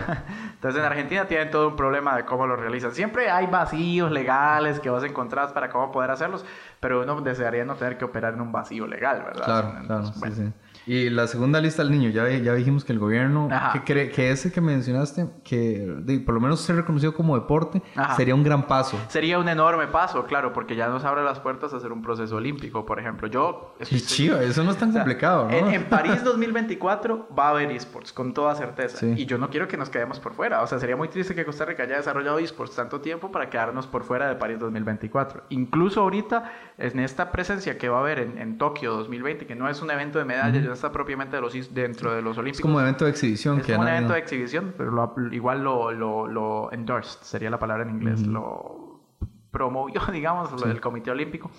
[0.55, 2.93] Entonces en Argentina tienen todo un problema de cómo lo realizan.
[2.93, 6.45] Siempre hay vacíos legales que vas a encontrar para cómo poder hacerlos,
[6.81, 9.45] pero uno desearía no tener que operar en un vacío legal, ¿verdad?
[9.45, 10.53] Claro, claro, sí, sí.
[10.87, 14.31] Y la segunda lista del niño, ya, ya dijimos que el gobierno, que, cree, que
[14.31, 17.83] ese que mencionaste, que por lo menos ser reconocido como deporte,
[18.17, 18.99] sería un gran paso.
[19.09, 22.37] Sería un enorme paso, claro, porque ya nos abre las puertas a hacer un proceso
[22.37, 23.29] olímpico, por ejemplo.
[23.29, 23.75] Yo...
[23.91, 25.71] Y chido, eso no es tan complicado, ¿no?
[25.71, 29.07] En, París 2024 va a haber esports, con toda certeza.
[29.07, 30.63] Y yo no quiero que nos quedemos por fuera.
[30.63, 33.87] O sea, sería muy triste que Costa Rica haya desarrollado esports tanto tiempo para quedarnos
[33.87, 35.45] por fuera de París 2024.
[35.51, 39.69] Incluso ahorita, en esta presencia que va a haber en, en Tokio 2020, que no
[39.69, 42.59] es un evento de medallas, está propiamente de los, dentro de los Olímpicos.
[42.59, 43.61] Es como un evento de exhibición.
[43.61, 47.85] Es como un evento de exhibición, pero igual lo, lo, lo, endorsed, sería la palabra
[47.85, 49.01] en inglés, lo
[49.51, 51.51] promovió, digamos, lo del Comité Olímpico.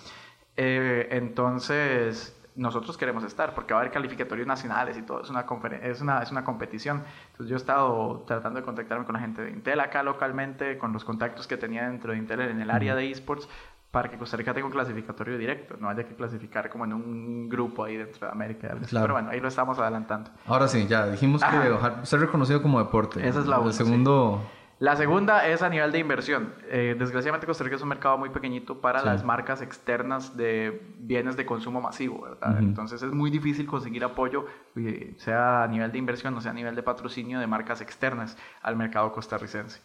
[0.56, 5.44] Eh, entonces, nosotros queremos estar, porque va a haber calificatorios nacionales y todo, es una,
[5.82, 7.02] es una, es una competición.
[7.32, 10.92] Entonces yo he estado tratando de contactarme con la gente de Intel acá localmente, con
[10.92, 13.48] los contactos que tenía dentro de Intel en el área de esports,
[13.94, 17.48] para que Costa Rica tenga un clasificatorio directo, no haya que clasificar como en un
[17.48, 18.76] grupo ahí dentro de América.
[18.90, 20.32] Pero bueno, ahí lo estamos adelantando.
[20.48, 23.26] Ahora sí, ya dijimos que ser reconocido como deporte.
[23.26, 24.42] Esa es la El segundo...
[24.80, 26.52] La segunda es a nivel de inversión.
[26.68, 31.36] Eh, desgraciadamente Costa Rica es un mercado muy pequeñito para las marcas externas de bienes
[31.36, 32.58] de consumo masivo, ¿verdad?
[32.58, 36.54] Entonces es muy difícil conseguir apoyo, eh, sea a nivel de inversión o sea a
[36.54, 39.80] nivel de patrocinio de marcas externas al mercado costarricense.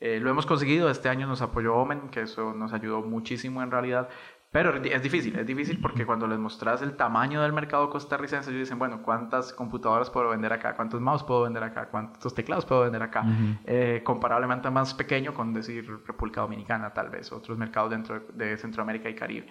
[0.00, 3.70] Eh, lo hemos conseguido, este año nos apoyó Omen, que eso nos ayudó muchísimo en
[3.70, 4.08] realidad.
[4.54, 8.60] Pero es difícil, es difícil porque cuando les mostras el tamaño del mercado costarricense, ellos
[8.60, 10.76] dicen, bueno, ¿cuántas computadoras puedo vender acá?
[10.76, 11.88] ¿Cuántos mouse puedo vender acá?
[11.90, 13.24] ¿Cuántos teclados puedo vender acá?
[13.64, 19.08] Eh, comparablemente más pequeño con decir República Dominicana, tal vez, otros mercados dentro de Centroamérica
[19.08, 19.48] y Caribe.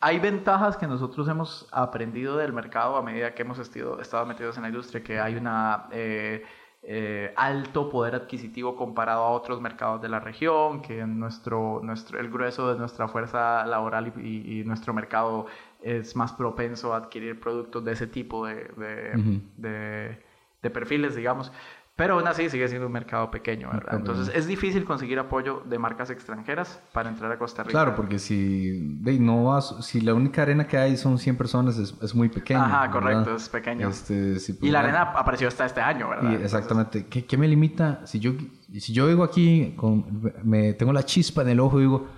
[0.00, 4.56] Hay ventajas que nosotros hemos aprendido del mercado a medida que hemos estado, estado metidos
[4.56, 5.86] en la industria, que hay una...
[5.92, 6.42] Eh,
[6.82, 12.30] eh, alto poder adquisitivo comparado a otros mercados de la región, que nuestro, nuestro, el
[12.30, 15.46] grueso de nuestra fuerza laboral y, nuestro mercado
[15.82, 18.64] es más propenso a adquirir productos de ese tipo de,
[19.56, 20.18] de,
[20.62, 21.52] de perfiles, digamos.
[22.00, 23.96] Pero aún así sigue siendo un mercado pequeño, ¿verdad?
[23.96, 27.72] Entonces es difícil conseguir apoyo de marcas extranjeras para entrar a Costa Rica.
[27.72, 31.94] Claro, porque si no vas, si la única arena que hay son 100 personas, es,
[32.00, 32.62] es muy pequeño.
[32.62, 33.90] Ajá, correcto, es pequeño.
[33.90, 36.40] Este, y pues, la arena apareció hasta este año, ¿verdad?
[36.40, 37.04] exactamente.
[37.04, 38.00] ¿Qué, ¿Qué, me limita?
[38.06, 38.32] Si yo,
[38.78, 42.08] si yo digo aquí, con, me tengo la chispa en el ojo y digo,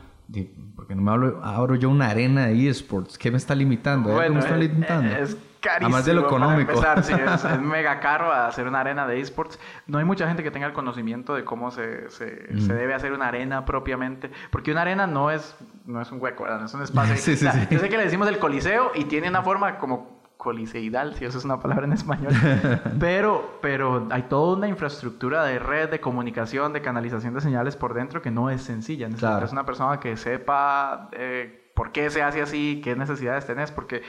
[0.76, 4.16] porque no me hablo, abro yo una arena de eSports, ¿qué me está limitando?
[4.16, 5.16] ¿Qué me está eh, limitando?
[5.16, 5.86] Es, carísimo.
[5.86, 6.72] Además de lo económico.
[6.72, 9.58] Empezar, sí, es, mega caro hacer una arena de esports.
[9.86, 13.12] No hay mucha gente que tenga el conocimiento de cómo se, se, se, debe hacer
[13.12, 14.30] una arena propiamente.
[14.50, 16.60] Porque una arena no es, no es un hueco, ¿verdad?
[16.60, 17.16] No es un espacio.
[17.16, 21.14] sí, sí, Yo sé que le decimos el coliseo y tiene una forma como coliseidal,
[21.14, 22.32] si eso es una palabra en español.
[22.98, 27.94] pero, pero hay toda una infraestructura de red, de comunicación, de canalización de señales por
[27.94, 29.06] dentro que no es sencilla.
[29.08, 34.02] Necesitas una persona que sepa eh, por qué se hace así, qué necesidades tenés, porque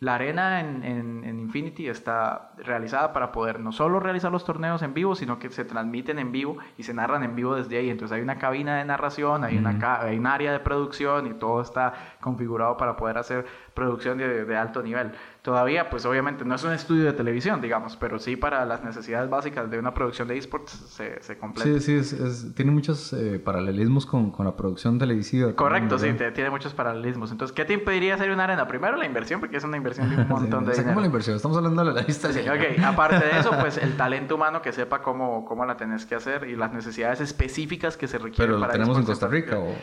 [0.00, 4.94] la arena en, en, Infinity está realizada para poder no solo realizar los torneos en
[4.94, 7.90] vivo, sino que se transmiten en vivo y se narran en vivo desde ahí.
[7.90, 11.60] Entonces hay una cabina de narración, hay, una, hay un área de producción y todo
[11.60, 16.64] está configurado para poder hacer producción de, de alto nivel todavía, pues obviamente no es
[16.64, 20.36] un estudio de televisión, digamos, pero sí para las necesidades básicas de una producción de
[20.36, 21.80] esports se, se completa.
[21.80, 25.54] Sí, sí, tiene muchos eh, paralelismos con, con, la producción televisiva.
[25.54, 27.30] Correcto, sí, tiene muchos paralelismos.
[27.30, 28.66] Entonces, ¿qué te impediría hacer una arena?
[28.68, 31.00] Primero la inversión, porque es una inversión de un montón de dinero.
[31.00, 31.36] la inversión?
[31.36, 32.32] Estamos hablando de la lista.
[32.32, 32.84] Sí, ok.
[32.84, 36.48] Aparte de eso, pues el talento humano que sepa cómo, cómo la tenés que hacer
[36.48, 39.74] y las necesidades específicas que se requieren ¿Pero tenemos en Costa Rica o...?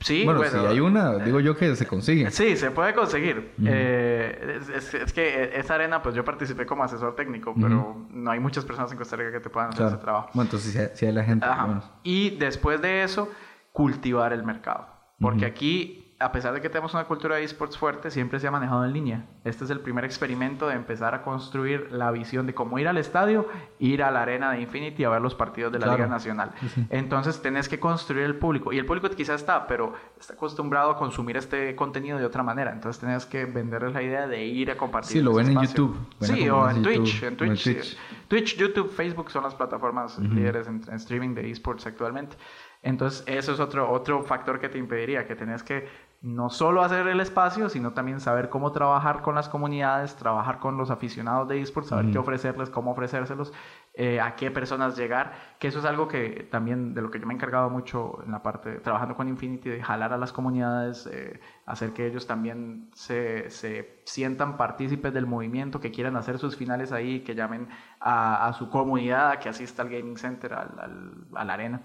[0.00, 2.30] Sí, bueno, si hay una, digo yo que se consigue.
[2.30, 3.52] Sí, se puede conseguir.
[3.64, 8.64] Eh, es, que esa arena, pues yo participé como asesor técnico, pero no hay muchas
[8.64, 10.30] personas en Costa Rica que te puedan hacer ese trabajo.
[10.32, 11.46] Bueno, entonces si hay, la gente.
[12.02, 13.30] Y después de eso,
[13.72, 14.88] cultivar el mercado.
[15.20, 18.50] Porque aquí a pesar de que tenemos una cultura de esports fuerte, siempre se ha
[18.50, 19.24] manejado en línea.
[19.42, 22.98] Este es el primer experimento de empezar a construir la visión de cómo ir al
[22.98, 26.52] estadio, ir a la arena de Infinity a ver los partidos de la Liga Nacional.
[26.90, 28.70] Entonces tenés que construir el público.
[28.70, 32.70] Y el público quizás está, pero está acostumbrado a consumir este contenido de otra manera.
[32.70, 35.12] Entonces tenés que venderles la idea de ir a compartir.
[35.12, 35.96] Sí, lo ven en YouTube.
[36.20, 37.96] Sí, o en Twitch, en Twitch,
[38.28, 38.58] Twitch.
[38.58, 42.36] YouTube, Facebook son las plataformas líderes en, en streaming de esports actualmente.
[42.82, 45.86] Entonces, eso es otro, otro factor que te impediría, que tenés que
[46.22, 50.76] no solo hacer el espacio, sino también saber cómo trabajar con las comunidades, trabajar con
[50.76, 53.54] los aficionados de esports, saber qué ofrecerles, cómo ofrecérselos,
[53.94, 57.26] eh, a qué personas llegar, que eso es algo que también de lo que yo
[57.26, 61.06] me he encargado mucho en la parte, trabajando con Infinity, de jalar a las comunidades,
[61.10, 66.54] eh, hacer que ellos también se, se, sientan partícipes del movimiento, que quieran hacer sus
[66.54, 67.66] finales ahí, que llamen
[67.98, 71.80] a, su comunidad, a que asista al Gaming Center, al, a la arena.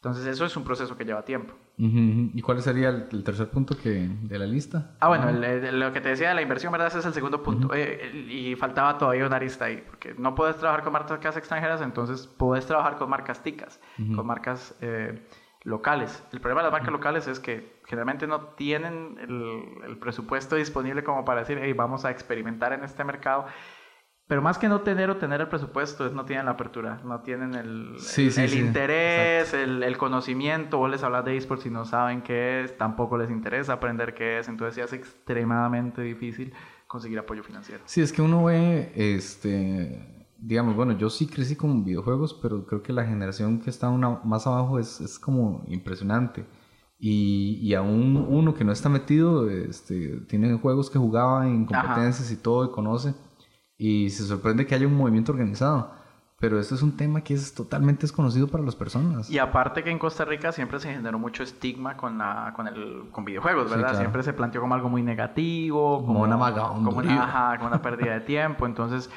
[0.00, 1.52] Entonces eso es un proceso que lleva tiempo.
[1.76, 4.92] ¿Y cuál sería el, tercer punto que, de la lista?
[4.98, 6.88] Ah, bueno, lo que te decía de la inversión, ¿verdad?
[6.88, 7.74] Ese es el segundo punto.
[7.74, 12.26] Eh, y faltaba todavía una arista ahí, porque no puedes trabajar con marcas extranjeras, entonces
[12.26, 13.78] puedes trabajar con marcas ticas,
[14.16, 15.22] con marcas eh,
[15.64, 16.24] locales.
[16.32, 21.04] El problema de las marcas locales es que generalmente no tienen el, el presupuesto disponible
[21.04, 23.44] como para decir, hey, vamos a experimentar en este mercado
[24.30, 27.18] pero más que no tener o tener el presupuesto, es no tienen la apertura, no
[27.18, 30.78] tienen el, el, interés, el, el, conocimiento.
[30.78, 34.38] Vos les hablas de esports y no saben qué es, tampoco les interesa aprender qué
[34.38, 36.52] es, entonces se hace extremadamente difícil
[36.86, 37.82] conseguir apoyo financiero.
[37.86, 42.84] Sí, es que uno ve, este, digamos, bueno, yo sí crecí con videojuegos, pero creo
[42.84, 46.44] que la generación que está una, más abajo es, es como impresionante.
[47.00, 52.30] Y, y, aún uno que no está metido, este, tiene juegos que jugaba en competencias
[52.30, 53.12] y todo y conoce
[53.80, 55.90] y se sorprende que haya un movimiento organizado.
[56.38, 59.30] Pero esto es un tema que es totalmente desconocido para las personas.
[59.30, 63.04] Y aparte que en Costa Rica siempre se generó mucho estigma con, la, con, el,
[63.10, 63.96] con videojuegos, ¿verdad?
[63.98, 68.20] Siempre se planteó como algo muy negativo, como, una, como, una, como una pérdida de
[68.20, 68.66] tiempo.
[68.66, 69.10] Entonces,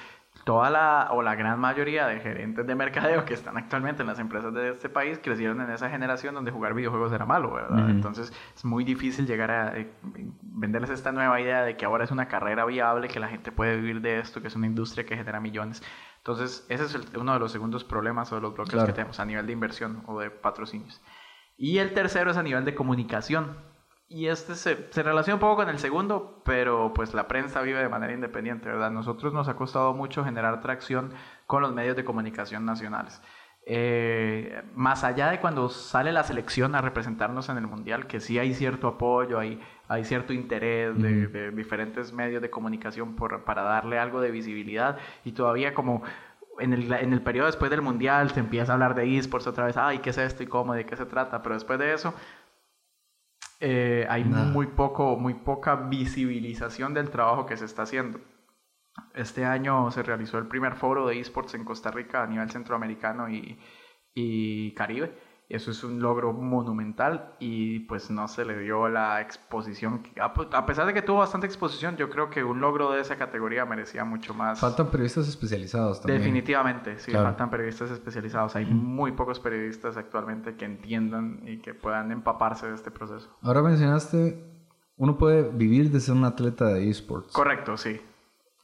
[0.43, 4.19] toda la o la gran mayoría de gerentes de mercadeo que están actualmente en las
[4.19, 7.89] empresas de este país crecieron en esa generación donde jugar videojuegos era malo, ¿verdad?
[7.89, 9.89] Entonces es muy difícil llegar a eh,
[10.41, 13.77] venderles esta nueva idea de que ahora es una carrera viable, que la gente puede
[13.77, 15.81] vivir de esto, que es una industria que genera millones.
[16.17, 19.25] Entonces ese es uno de los segundos problemas o de los bloques que tenemos a
[19.25, 21.01] nivel de inversión o de patrocinios.
[21.55, 23.55] Y el tercero es a nivel de comunicación
[24.13, 27.79] y este se, se, relaciona un poco con el segundo, pero pues la prensa vive
[27.79, 28.91] de manera independiente, ¿verdad?
[28.91, 31.11] Nosotros nos ha costado mucho generar tracción
[31.47, 33.21] con los medios de comunicación nacionales.
[33.65, 38.37] Eh, más allá de cuando sale la selección a representarnos en el Mundial, que sí
[38.37, 43.97] hay cierto apoyo, hay, hay cierto interés de, diferentes medios de comunicación por, para darle
[43.97, 46.03] algo de visibilidad y todavía como
[46.59, 49.65] en el, en el periodo después del Mundial se empieza a hablar de esports otra
[49.65, 51.41] vez, ay, ¿qué es esto y cómo, de qué se trata?
[51.41, 52.13] Pero después de eso
[53.65, 58.19] eh, hay muy, poco, muy poca visibilización del trabajo que se está haciendo.
[59.15, 63.29] Este año se realizó el primer foro de esports en Costa Rica a nivel centroamericano
[63.29, 63.57] y,
[64.13, 65.17] y Caribe
[65.49, 70.03] eso es un logro monumental y pues no se le dio la exposición.
[70.19, 73.65] A pesar de que tuvo bastante exposición, yo creo que un logro de esa categoría
[73.65, 74.59] merecía mucho más.
[74.59, 76.19] Faltan periodistas especializados también.
[76.19, 78.55] Definitivamente, sí, faltan periodistas especializados.
[78.55, 83.29] Hay muy pocos periodistas actualmente que entiendan y que puedan empaparse de este proceso.
[83.41, 84.43] Ahora mencionaste,
[84.95, 87.33] uno puede vivir de ser un atleta de esports.
[87.33, 88.01] Correcto, sí.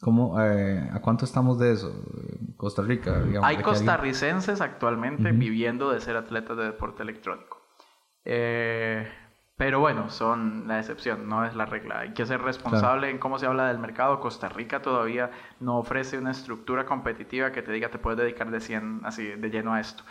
[0.01, 1.93] ¿Cómo, eh, ¿A cuánto estamos de eso?
[2.55, 3.47] Costa Rica, digamos.
[3.47, 7.62] Hay costarricenses actualmente viviendo de ser atletas de deporte electrónico.
[8.23, 9.07] Eh,
[9.59, 11.99] pero bueno, son la excepción, no es la regla.
[11.99, 14.21] Hay que ser responsable en cómo se habla del mercado.
[14.21, 18.62] Costa Rica todavía no ofrece una estructura competitiva que te diga te puedes dedicar de
[18.62, 20.05] 100 así de lleno a esto.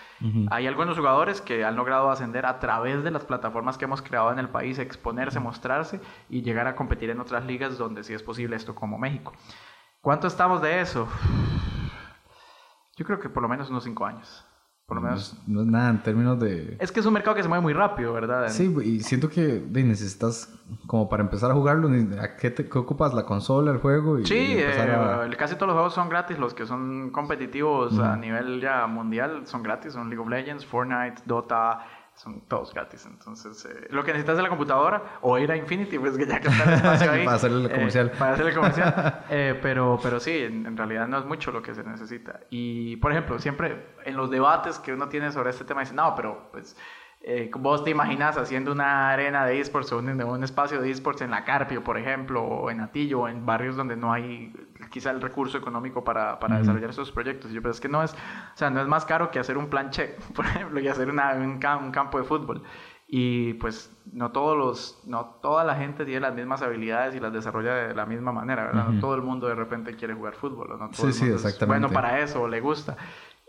[0.50, 4.30] Hay algunos jugadores que han logrado ascender a través de las plataformas que hemos creado
[4.32, 5.98] en el país, exponerse, mostrarse
[6.28, 9.32] y llegar a competir en otras ligas donde sí es posible esto como México.
[10.00, 11.08] ¿Cuánto estamos de eso?
[12.96, 14.44] Yo creo que por lo menos unos cinco años.
[14.88, 15.36] Por lo menos.
[15.46, 16.78] No, es nada en términos de.
[16.80, 18.48] Es que es un mercado que se mueve muy rápido, ¿verdad?
[18.48, 20.50] Sí, y siento que necesitas,
[20.86, 21.90] como para empezar a jugarlo,
[22.22, 23.12] ¿a qué, te, ocupas?
[23.12, 24.18] ¿La consola, el juego?
[24.18, 26.38] Y, sí, eh, casi todos los juegos son gratis.
[26.38, 29.92] Los que son competitivos a nivel ya mundial son gratis.
[29.92, 31.80] Son League of Legends, Fortnite, Dota,
[32.18, 33.06] son todos gratis.
[33.06, 36.40] Entonces, eh, lo que necesitas es la computadora o ir a Infinity, pues que ya
[36.40, 37.24] que está el espacio ahí.
[37.24, 38.06] para hacerle el comercial.
[38.08, 39.24] Eh, para hacerle el comercial.
[39.30, 42.40] eh, pero, pero sí, en, realidad no es mucho lo que se necesita.
[42.50, 46.14] Y, por ejemplo, siempre en los debates que uno tiene sobre este tema, dicen, no,
[46.16, 46.76] pero pues
[47.20, 51.20] eh, vos te imaginas haciendo una arena de esports o un, un, espacio de esports
[51.20, 54.52] en la Carpio, por ejemplo, o en Atillo, o en barrios donde no hay
[54.90, 57.50] quizá el recurso económico para, para desarrollar esos proyectos.
[57.50, 60.16] yo, es que no es, o sea, no es más caro que hacer un planche,
[60.34, 62.62] por ejemplo, y hacer una, un, campo de fútbol.
[63.10, 67.32] Y pues no todos los, no toda la gente tiene las mismas habilidades y las
[67.32, 68.88] desarrolla de la misma manera, ¿verdad?
[68.88, 70.90] No todo el mundo de repente quiere jugar fútbol, ¿no?
[70.92, 71.66] sí, sí, exactamente.
[71.66, 72.98] bueno para eso, le gusta.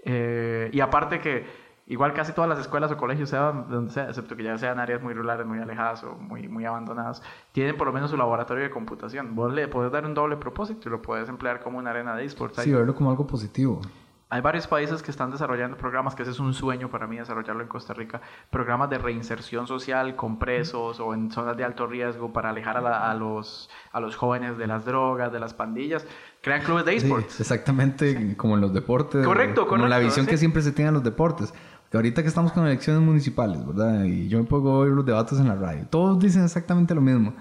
[0.04, 4.36] Eh, y aparte que igual casi todas las escuelas o colegios, sea donde sea, excepto
[4.38, 7.22] que ya sean áreas muy rurales, muy alejadas o muy, muy abandonadas,
[7.52, 9.36] tienen por lo menos su laboratorio de computación.
[9.36, 12.24] Vos le puedes dar un doble propósito y lo puedes emplear como una arena de
[12.24, 12.62] esports.
[12.62, 13.82] Sí, verlo como algo positivo.
[14.32, 17.64] Hay varios países que están desarrollando programas, que ese es un sueño para mí desarrollarlo
[17.64, 18.22] en Costa Rica,
[18.52, 23.14] programas de reinserción social con presos o en zonas de alto riesgo para alejar a,
[23.16, 26.06] los, a los jóvenes de las drogas, de las pandillas.
[26.42, 27.40] Crean clubes de esports.
[27.40, 29.26] exactamente como en los deportes.
[29.26, 31.52] Correcto, Como la visión que siempre se tiene en los deportes.
[31.90, 34.04] Que ahorita que estamos con elecciones municipales, ¿verdad?
[34.04, 35.88] Y yo me pongo a oír los debates en la radio.
[35.90, 37.34] Todos dicen exactamente lo mismo.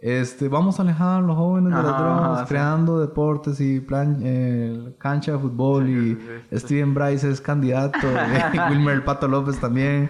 [0.00, 4.94] Este, vamos a alejar a los jóvenes de las drogas, creando deportes y plan, eh,
[4.96, 5.88] cancha de fútbol.
[5.88, 6.16] y
[6.52, 10.08] Steven Bryce es candidato, y Wilmer el Pato López también.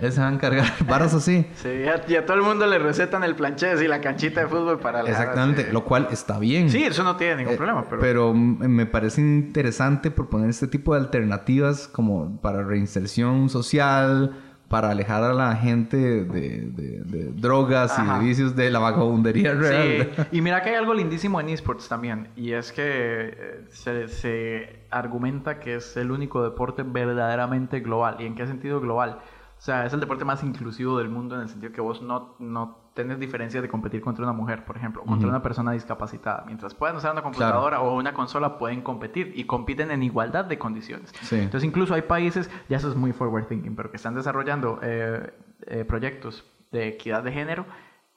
[0.00, 1.46] Él se va a encargar, varas así.
[1.56, 1.68] Sí,
[2.08, 5.02] y a, todo el mundo le recetan el planché y la canchita de fútbol para
[5.02, 6.70] la Exactamente, lo cual está bien.
[6.70, 7.84] Sí, eso no tiene ningún eh, problema.
[7.88, 8.00] Pero...
[8.00, 14.32] pero me parece interesante proponer este tipo de alternativas como para reinserción social
[14.68, 20.10] para alejar a la gente de, drogas y de vicios de la vagabundería real.
[20.14, 24.08] Sí, y mira que hay algo lindísimo en esports también, y es que eh, se,
[24.08, 28.16] se, argumenta que es el único deporte verdaderamente global.
[28.20, 29.18] ¿Y en qué sentido global?
[29.58, 32.36] O sea, es el deporte más inclusivo del mundo en el sentido que vos no,
[32.38, 36.44] no tenés diferencia de competir contra una mujer, por ejemplo, contra una persona discapacitada.
[36.46, 40.58] Mientras puedan usar una computadora o una consola, pueden competir y compiten en igualdad de
[40.58, 41.12] condiciones.
[41.32, 45.34] Entonces, incluso hay países, ya eso es muy forward thinking, pero que están desarrollando eh,
[45.66, 47.66] eh, proyectos de equidad de género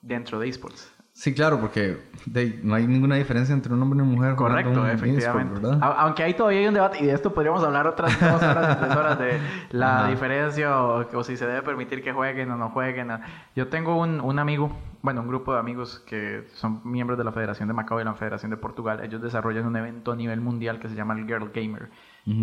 [0.01, 0.93] dentro de esports.
[1.21, 1.99] Sí, claro, porque
[2.63, 4.33] no hay ninguna diferencia entre un hombre y una mujer.
[4.33, 5.61] Correcto, efectivamente.
[5.79, 8.95] Aunque ahí todavía hay un debate, y de esto podríamos hablar otras dos horas, tres
[8.95, 13.09] horas, de la diferencia o, si se debe permitir que jueguen o no jueguen.
[13.55, 17.31] Yo tengo un, un amigo bueno, un grupo de amigos que son miembros de la
[17.31, 19.01] Federación de Macao y la Federación de Portugal.
[19.03, 21.89] Ellos desarrollan un evento a nivel mundial que se llama el Girl Gamer,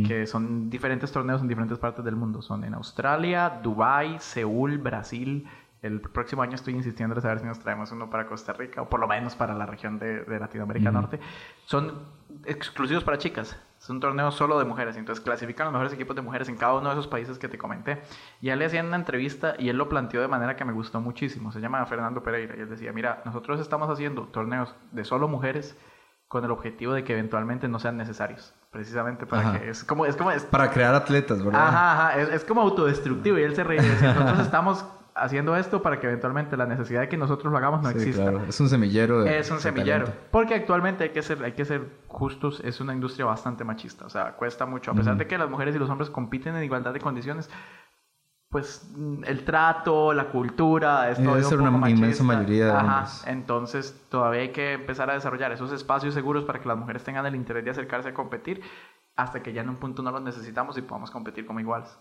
[0.06, 2.42] que son diferentes torneos en diferentes partes del mundo.
[2.42, 5.48] Son en Australia, Dubai, Seúl, Brasil.
[5.80, 8.88] El próximo año estoy insistiendo en saber si nos traemos uno para Costa Rica o
[8.88, 11.20] por lo menos para la región de, Latinoamérica Norte.
[11.66, 12.02] Son
[12.44, 13.56] exclusivos para chicas.
[13.80, 14.96] Es un torneo solo de mujeres.
[14.96, 17.58] Entonces clasifican los mejores equipos de mujeres en cada uno de esos países que te
[17.58, 18.02] comenté.
[18.40, 21.00] Y él le hacían una entrevista y él lo planteó de manera que me gustó
[21.00, 21.52] muchísimo.
[21.52, 22.56] Se llama Fernando Pereira.
[22.56, 25.78] Y él decía, mira, nosotros estamos haciendo torneos de solo mujeres
[26.26, 28.52] con el objetivo de que eventualmente no sean necesarios.
[28.70, 29.70] Precisamente para que...
[29.70, 30.30] Es como, es como...
[30.50, 31.68] Para crear atletas, ¿verdad?
[31.68, 32.20] Ajá, ajá.
[32.20, 33.38] Es, como autodestructivo.
[33.38, 33.82] Y él se reía.
[33.82, 34.84] Nosotros estamos
[35.18, 38.22] haciendo esto para que eventualmente la necesidad de que nosotros lo hagamos no sí, exista.
[38.22, 38.44] Claro.
[38.48, 39.22] Es un semillero.
[39.22, 40.06] De, es un semillero.
[40.30, 44.06] Porque actualmente hay que, ser, hay que ser justos, es una industria bastante machista.
[44.06, 44.90] O sea, cuesta mucho.
[44.90, 47.50] A pesar de que las mujeres y los hombres compiten en igualdad de condiciones,
[48.50, 48.90] pues
[49.26, 53.06] el trato, la cultura, es Debe ser una inmensa mayoría de Ajá.
[53.26, 57.26] Entonces todavía hay que empezar a desarrollar esos espacios seguros para que las mujeres tengan
[57.26, 58.62] el interés de acercarse a competir
[59.16, 61.98] hasta que ya en un punto no los necesitamos y podamos competir como iguales.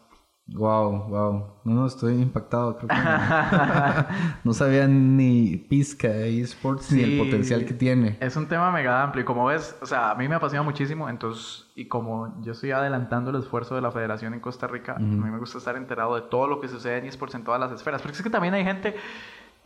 [0.50, 1.48] Wow, wow.
[1.66, 2.78] No, no, estoy impactado.
[2.78, 2.95] Creo que
[4.45, 8.18] no, sabía ni pizca de esports ni el potencial que tiene.
[8.22, 9.24] Es un tema mega amplio.
[9.24, 11.10] Y como ves, o sea, a mí me apasiona muchísimo.
[11.10, 15.00] Entonces, y como yo estoy adelantando el esfuerzo de la federación en Costa Rica, a
[15.00, 17.72] mí me gusta estar enterado de todo lo que sucede en esports en todas las
[17.74, 18.02] esferas.
[18.02, 18.95] Porque es que también hay gente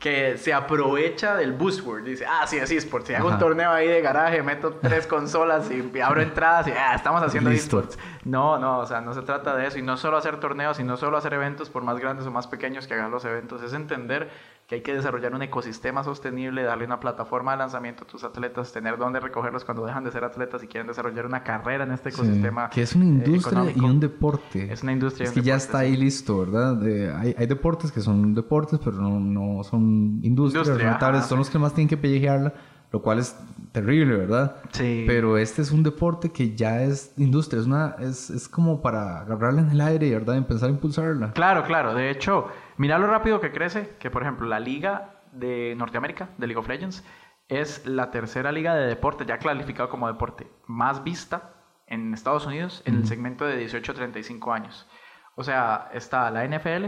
[0.02, 2.04] que se aprovecha del buzzword.
[2.04, 3.08] Dice, ah, sí, es esports.
[3.08, 6.96] Si hago un torneo ahí de garaje, meto tres consolas y abro entradas y ah,
[6.96, 8.00] estamos haciendo esports.
[8.26, 9.78] No, no, o sea, no se trata de eso.
[9.78, 12.48] Y no solo hacer torneos y no solo hacer eventos, por más grandes o más
[12.48, 13.62] pequeños que hagan los eventos.
[13.62, 14.32] Es entender
[14.72, 18.72] que hay que desarrollar un ecosistema sostenible, darle una plataforma de lanzamiento a tus atletas,
[18.72, 22.08] tener dónde recogerlos cuando dejan de ser atletas y quieren desarrollar una carrera en este
[22.08, 22.70] ecosistema.
[22.70, 24.72] que es una industria y un deporte.
[24.72, 25.28] Es una industria.
[25.28, 26.82] Es que ya está ahí listo, ¿verdad?
[27.20, 30.66] hay, hay, deportes que son deportes, pero no, no son industrias.
[30.66, 32.54] Industria, son los que más tienen que pellejearla
[32.92, 33.38] lo cual es
[33.72, 34.58] terrible, ¿verdad?
[34.72, 35.06] Sí.
[35.08, 39.22] Pero este es un deporte que ya es industria, es, una, es, es como para
[39.22, 40.34] agarrarla en el aire, ¿verdad?
[40.34, 41.32] Y empezar a impulsarla.
[41.32, 41.94] Claro, claro.
[41.94, 42.48] De hecho,
[42.82, 46.68] mira lo rápido que crece, que por ejemplo la liga de Norteamérica, de League of
[46.68, 47.06] Legends,
[47.48, 51.54] es la tercera liga de deporte, ya clasificado como deporte, más vista
[51.86, 54.88] en Estados Unidos en el segmento de 18 a 35 años.
[55.36, 56.88] O sea, está la NFL,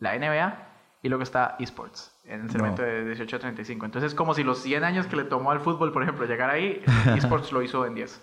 [0.00, 0.68] la NBA
[1.02, 3.86] y luego está esports en el segmento de 18 a 35.
[3.86, 6.50] Entonces es como si los 100 años que le tomó al fútbol, por ejemplo, llegar
[6.50, 6.82] ahí,
[7.16, 8.20] esports lo hizo en 10.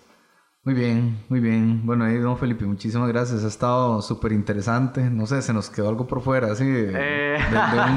[0.66, 1.86] Muy bien, muy bien.
[1.86, 3.44] Bueno, ahí, don Felipe, muchísimas gracias.
[3.44, 5.08] Ha estado súper interesante.
[5.08, 6.64] No sé, se nos quedó algo por fuera, así.
[6.66, 7.38] Eh,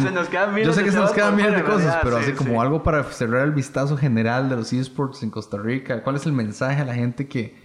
[0.03, 2.61] se nos quedan Yo sé que se nos quedan miles de cosas, pero así como
[2.61, 6.03] algo para cerrar el vistazo general de los esports en Costa Rica.
[6.03, 7.55] ¿Cuál es el mensaje a la gente que,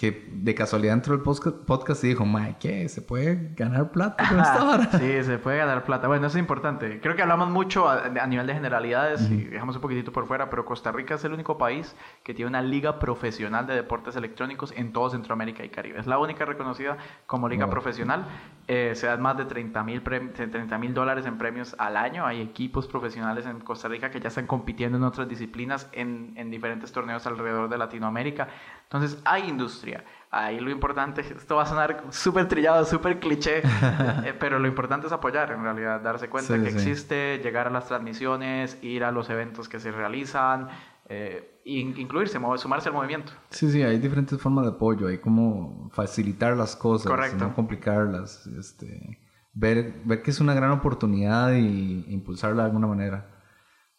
[0.00, 2.88] que de casualidad entró el podcast y dijo, Mae, ¿qué?
[2.88, 4.88] ¿Se puede ganar plata con esta hora?
[4.98, 6.08] sí, se puede ganar plata.
[6.08, 7.00] Bueno, eso es importante.
[7.02, 10.64] Creo que hablamos mucho a, nivel de generalidades y dejamos un poquitito por fuera, pero
[10.64, 14.94] Costa Rica es el único país que tiene una liga profesional de deportes electrónicos en
[14.94, 15.98] todo Centroamérica y Caribe.
[16.00, 16.96] Es la única reconocida
[17.26, 18.24] como liga profesional.
[18.68, 22.24] Eh, se dan más de 30 mil dólares en premios al año.
[22.24, 26.50] Hay equipos profesionales en Costa Rica que ya están compitiendo en otras disciplinas en, en
[26.50, 28.48] diferentes torneos alrededor de Latinoamérica.
[28.92, 30.04] Entonces hay industria.
[30.32, 33.62] Ahí lo importante, esto va a sonar súper trillado, súper cliché,
[34.24, 37.86] eh, pero lo importante es apoyar en realidad, darse cuenta que existe, llegar a las
[37.86, 40.68] transmisiones, ir a los eventos que se realizan,
[41.08, 43.32] eh, incluirse, sumarse al movimiento.
[43.50, 49.20] Sí, sí, hay diferentes formas de apoyo, hay como facilitar las cosas, no complicarlas, este,
[49.52, 53.40] ver, ver que es una gran oportunidad y impulsarla de alguna manera.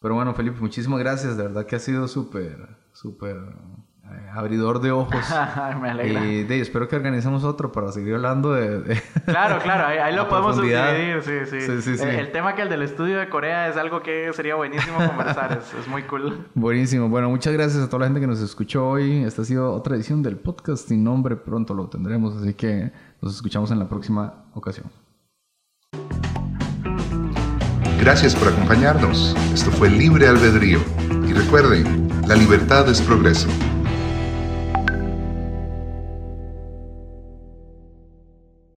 [0.00, 3.36] Pero bueno, Felipe, muchísimas gracias, de verdad que ha sido súper, súper
[4.34, 5.14] abridor de ojos.
[5.80, 6.24] Me alegra.
[6.24, 9.00] Y de, espero que organicemos otro para seguir hablando de...
[9.24, 11.96] claro, claro, ahí, lo podemos subdividir, sí sí.
[11.96, 15.58] sí, El, tema que el del estudio de Corea es algo que sería buenísimo conversar,
[15.60, 16.46] es, es, muy cool.
[16.54, 19.24] Buenísimo, bueno, muchas gracias a toda la gente que nos escuchó hoy.
[19.24, 23.34] Esta ha sido otra edición del podcast sin nombre, pronto lo tendremos, así que nos
[23.34, 24.86] escuchamos en la próxima ocasión.
[28.00, 29.36] Gracias por acompañarnos.
[29.54, 30.80] Esto fue Libre Albedrío.
[31.28, 33.48] Y recuerden, la libertad es progreso.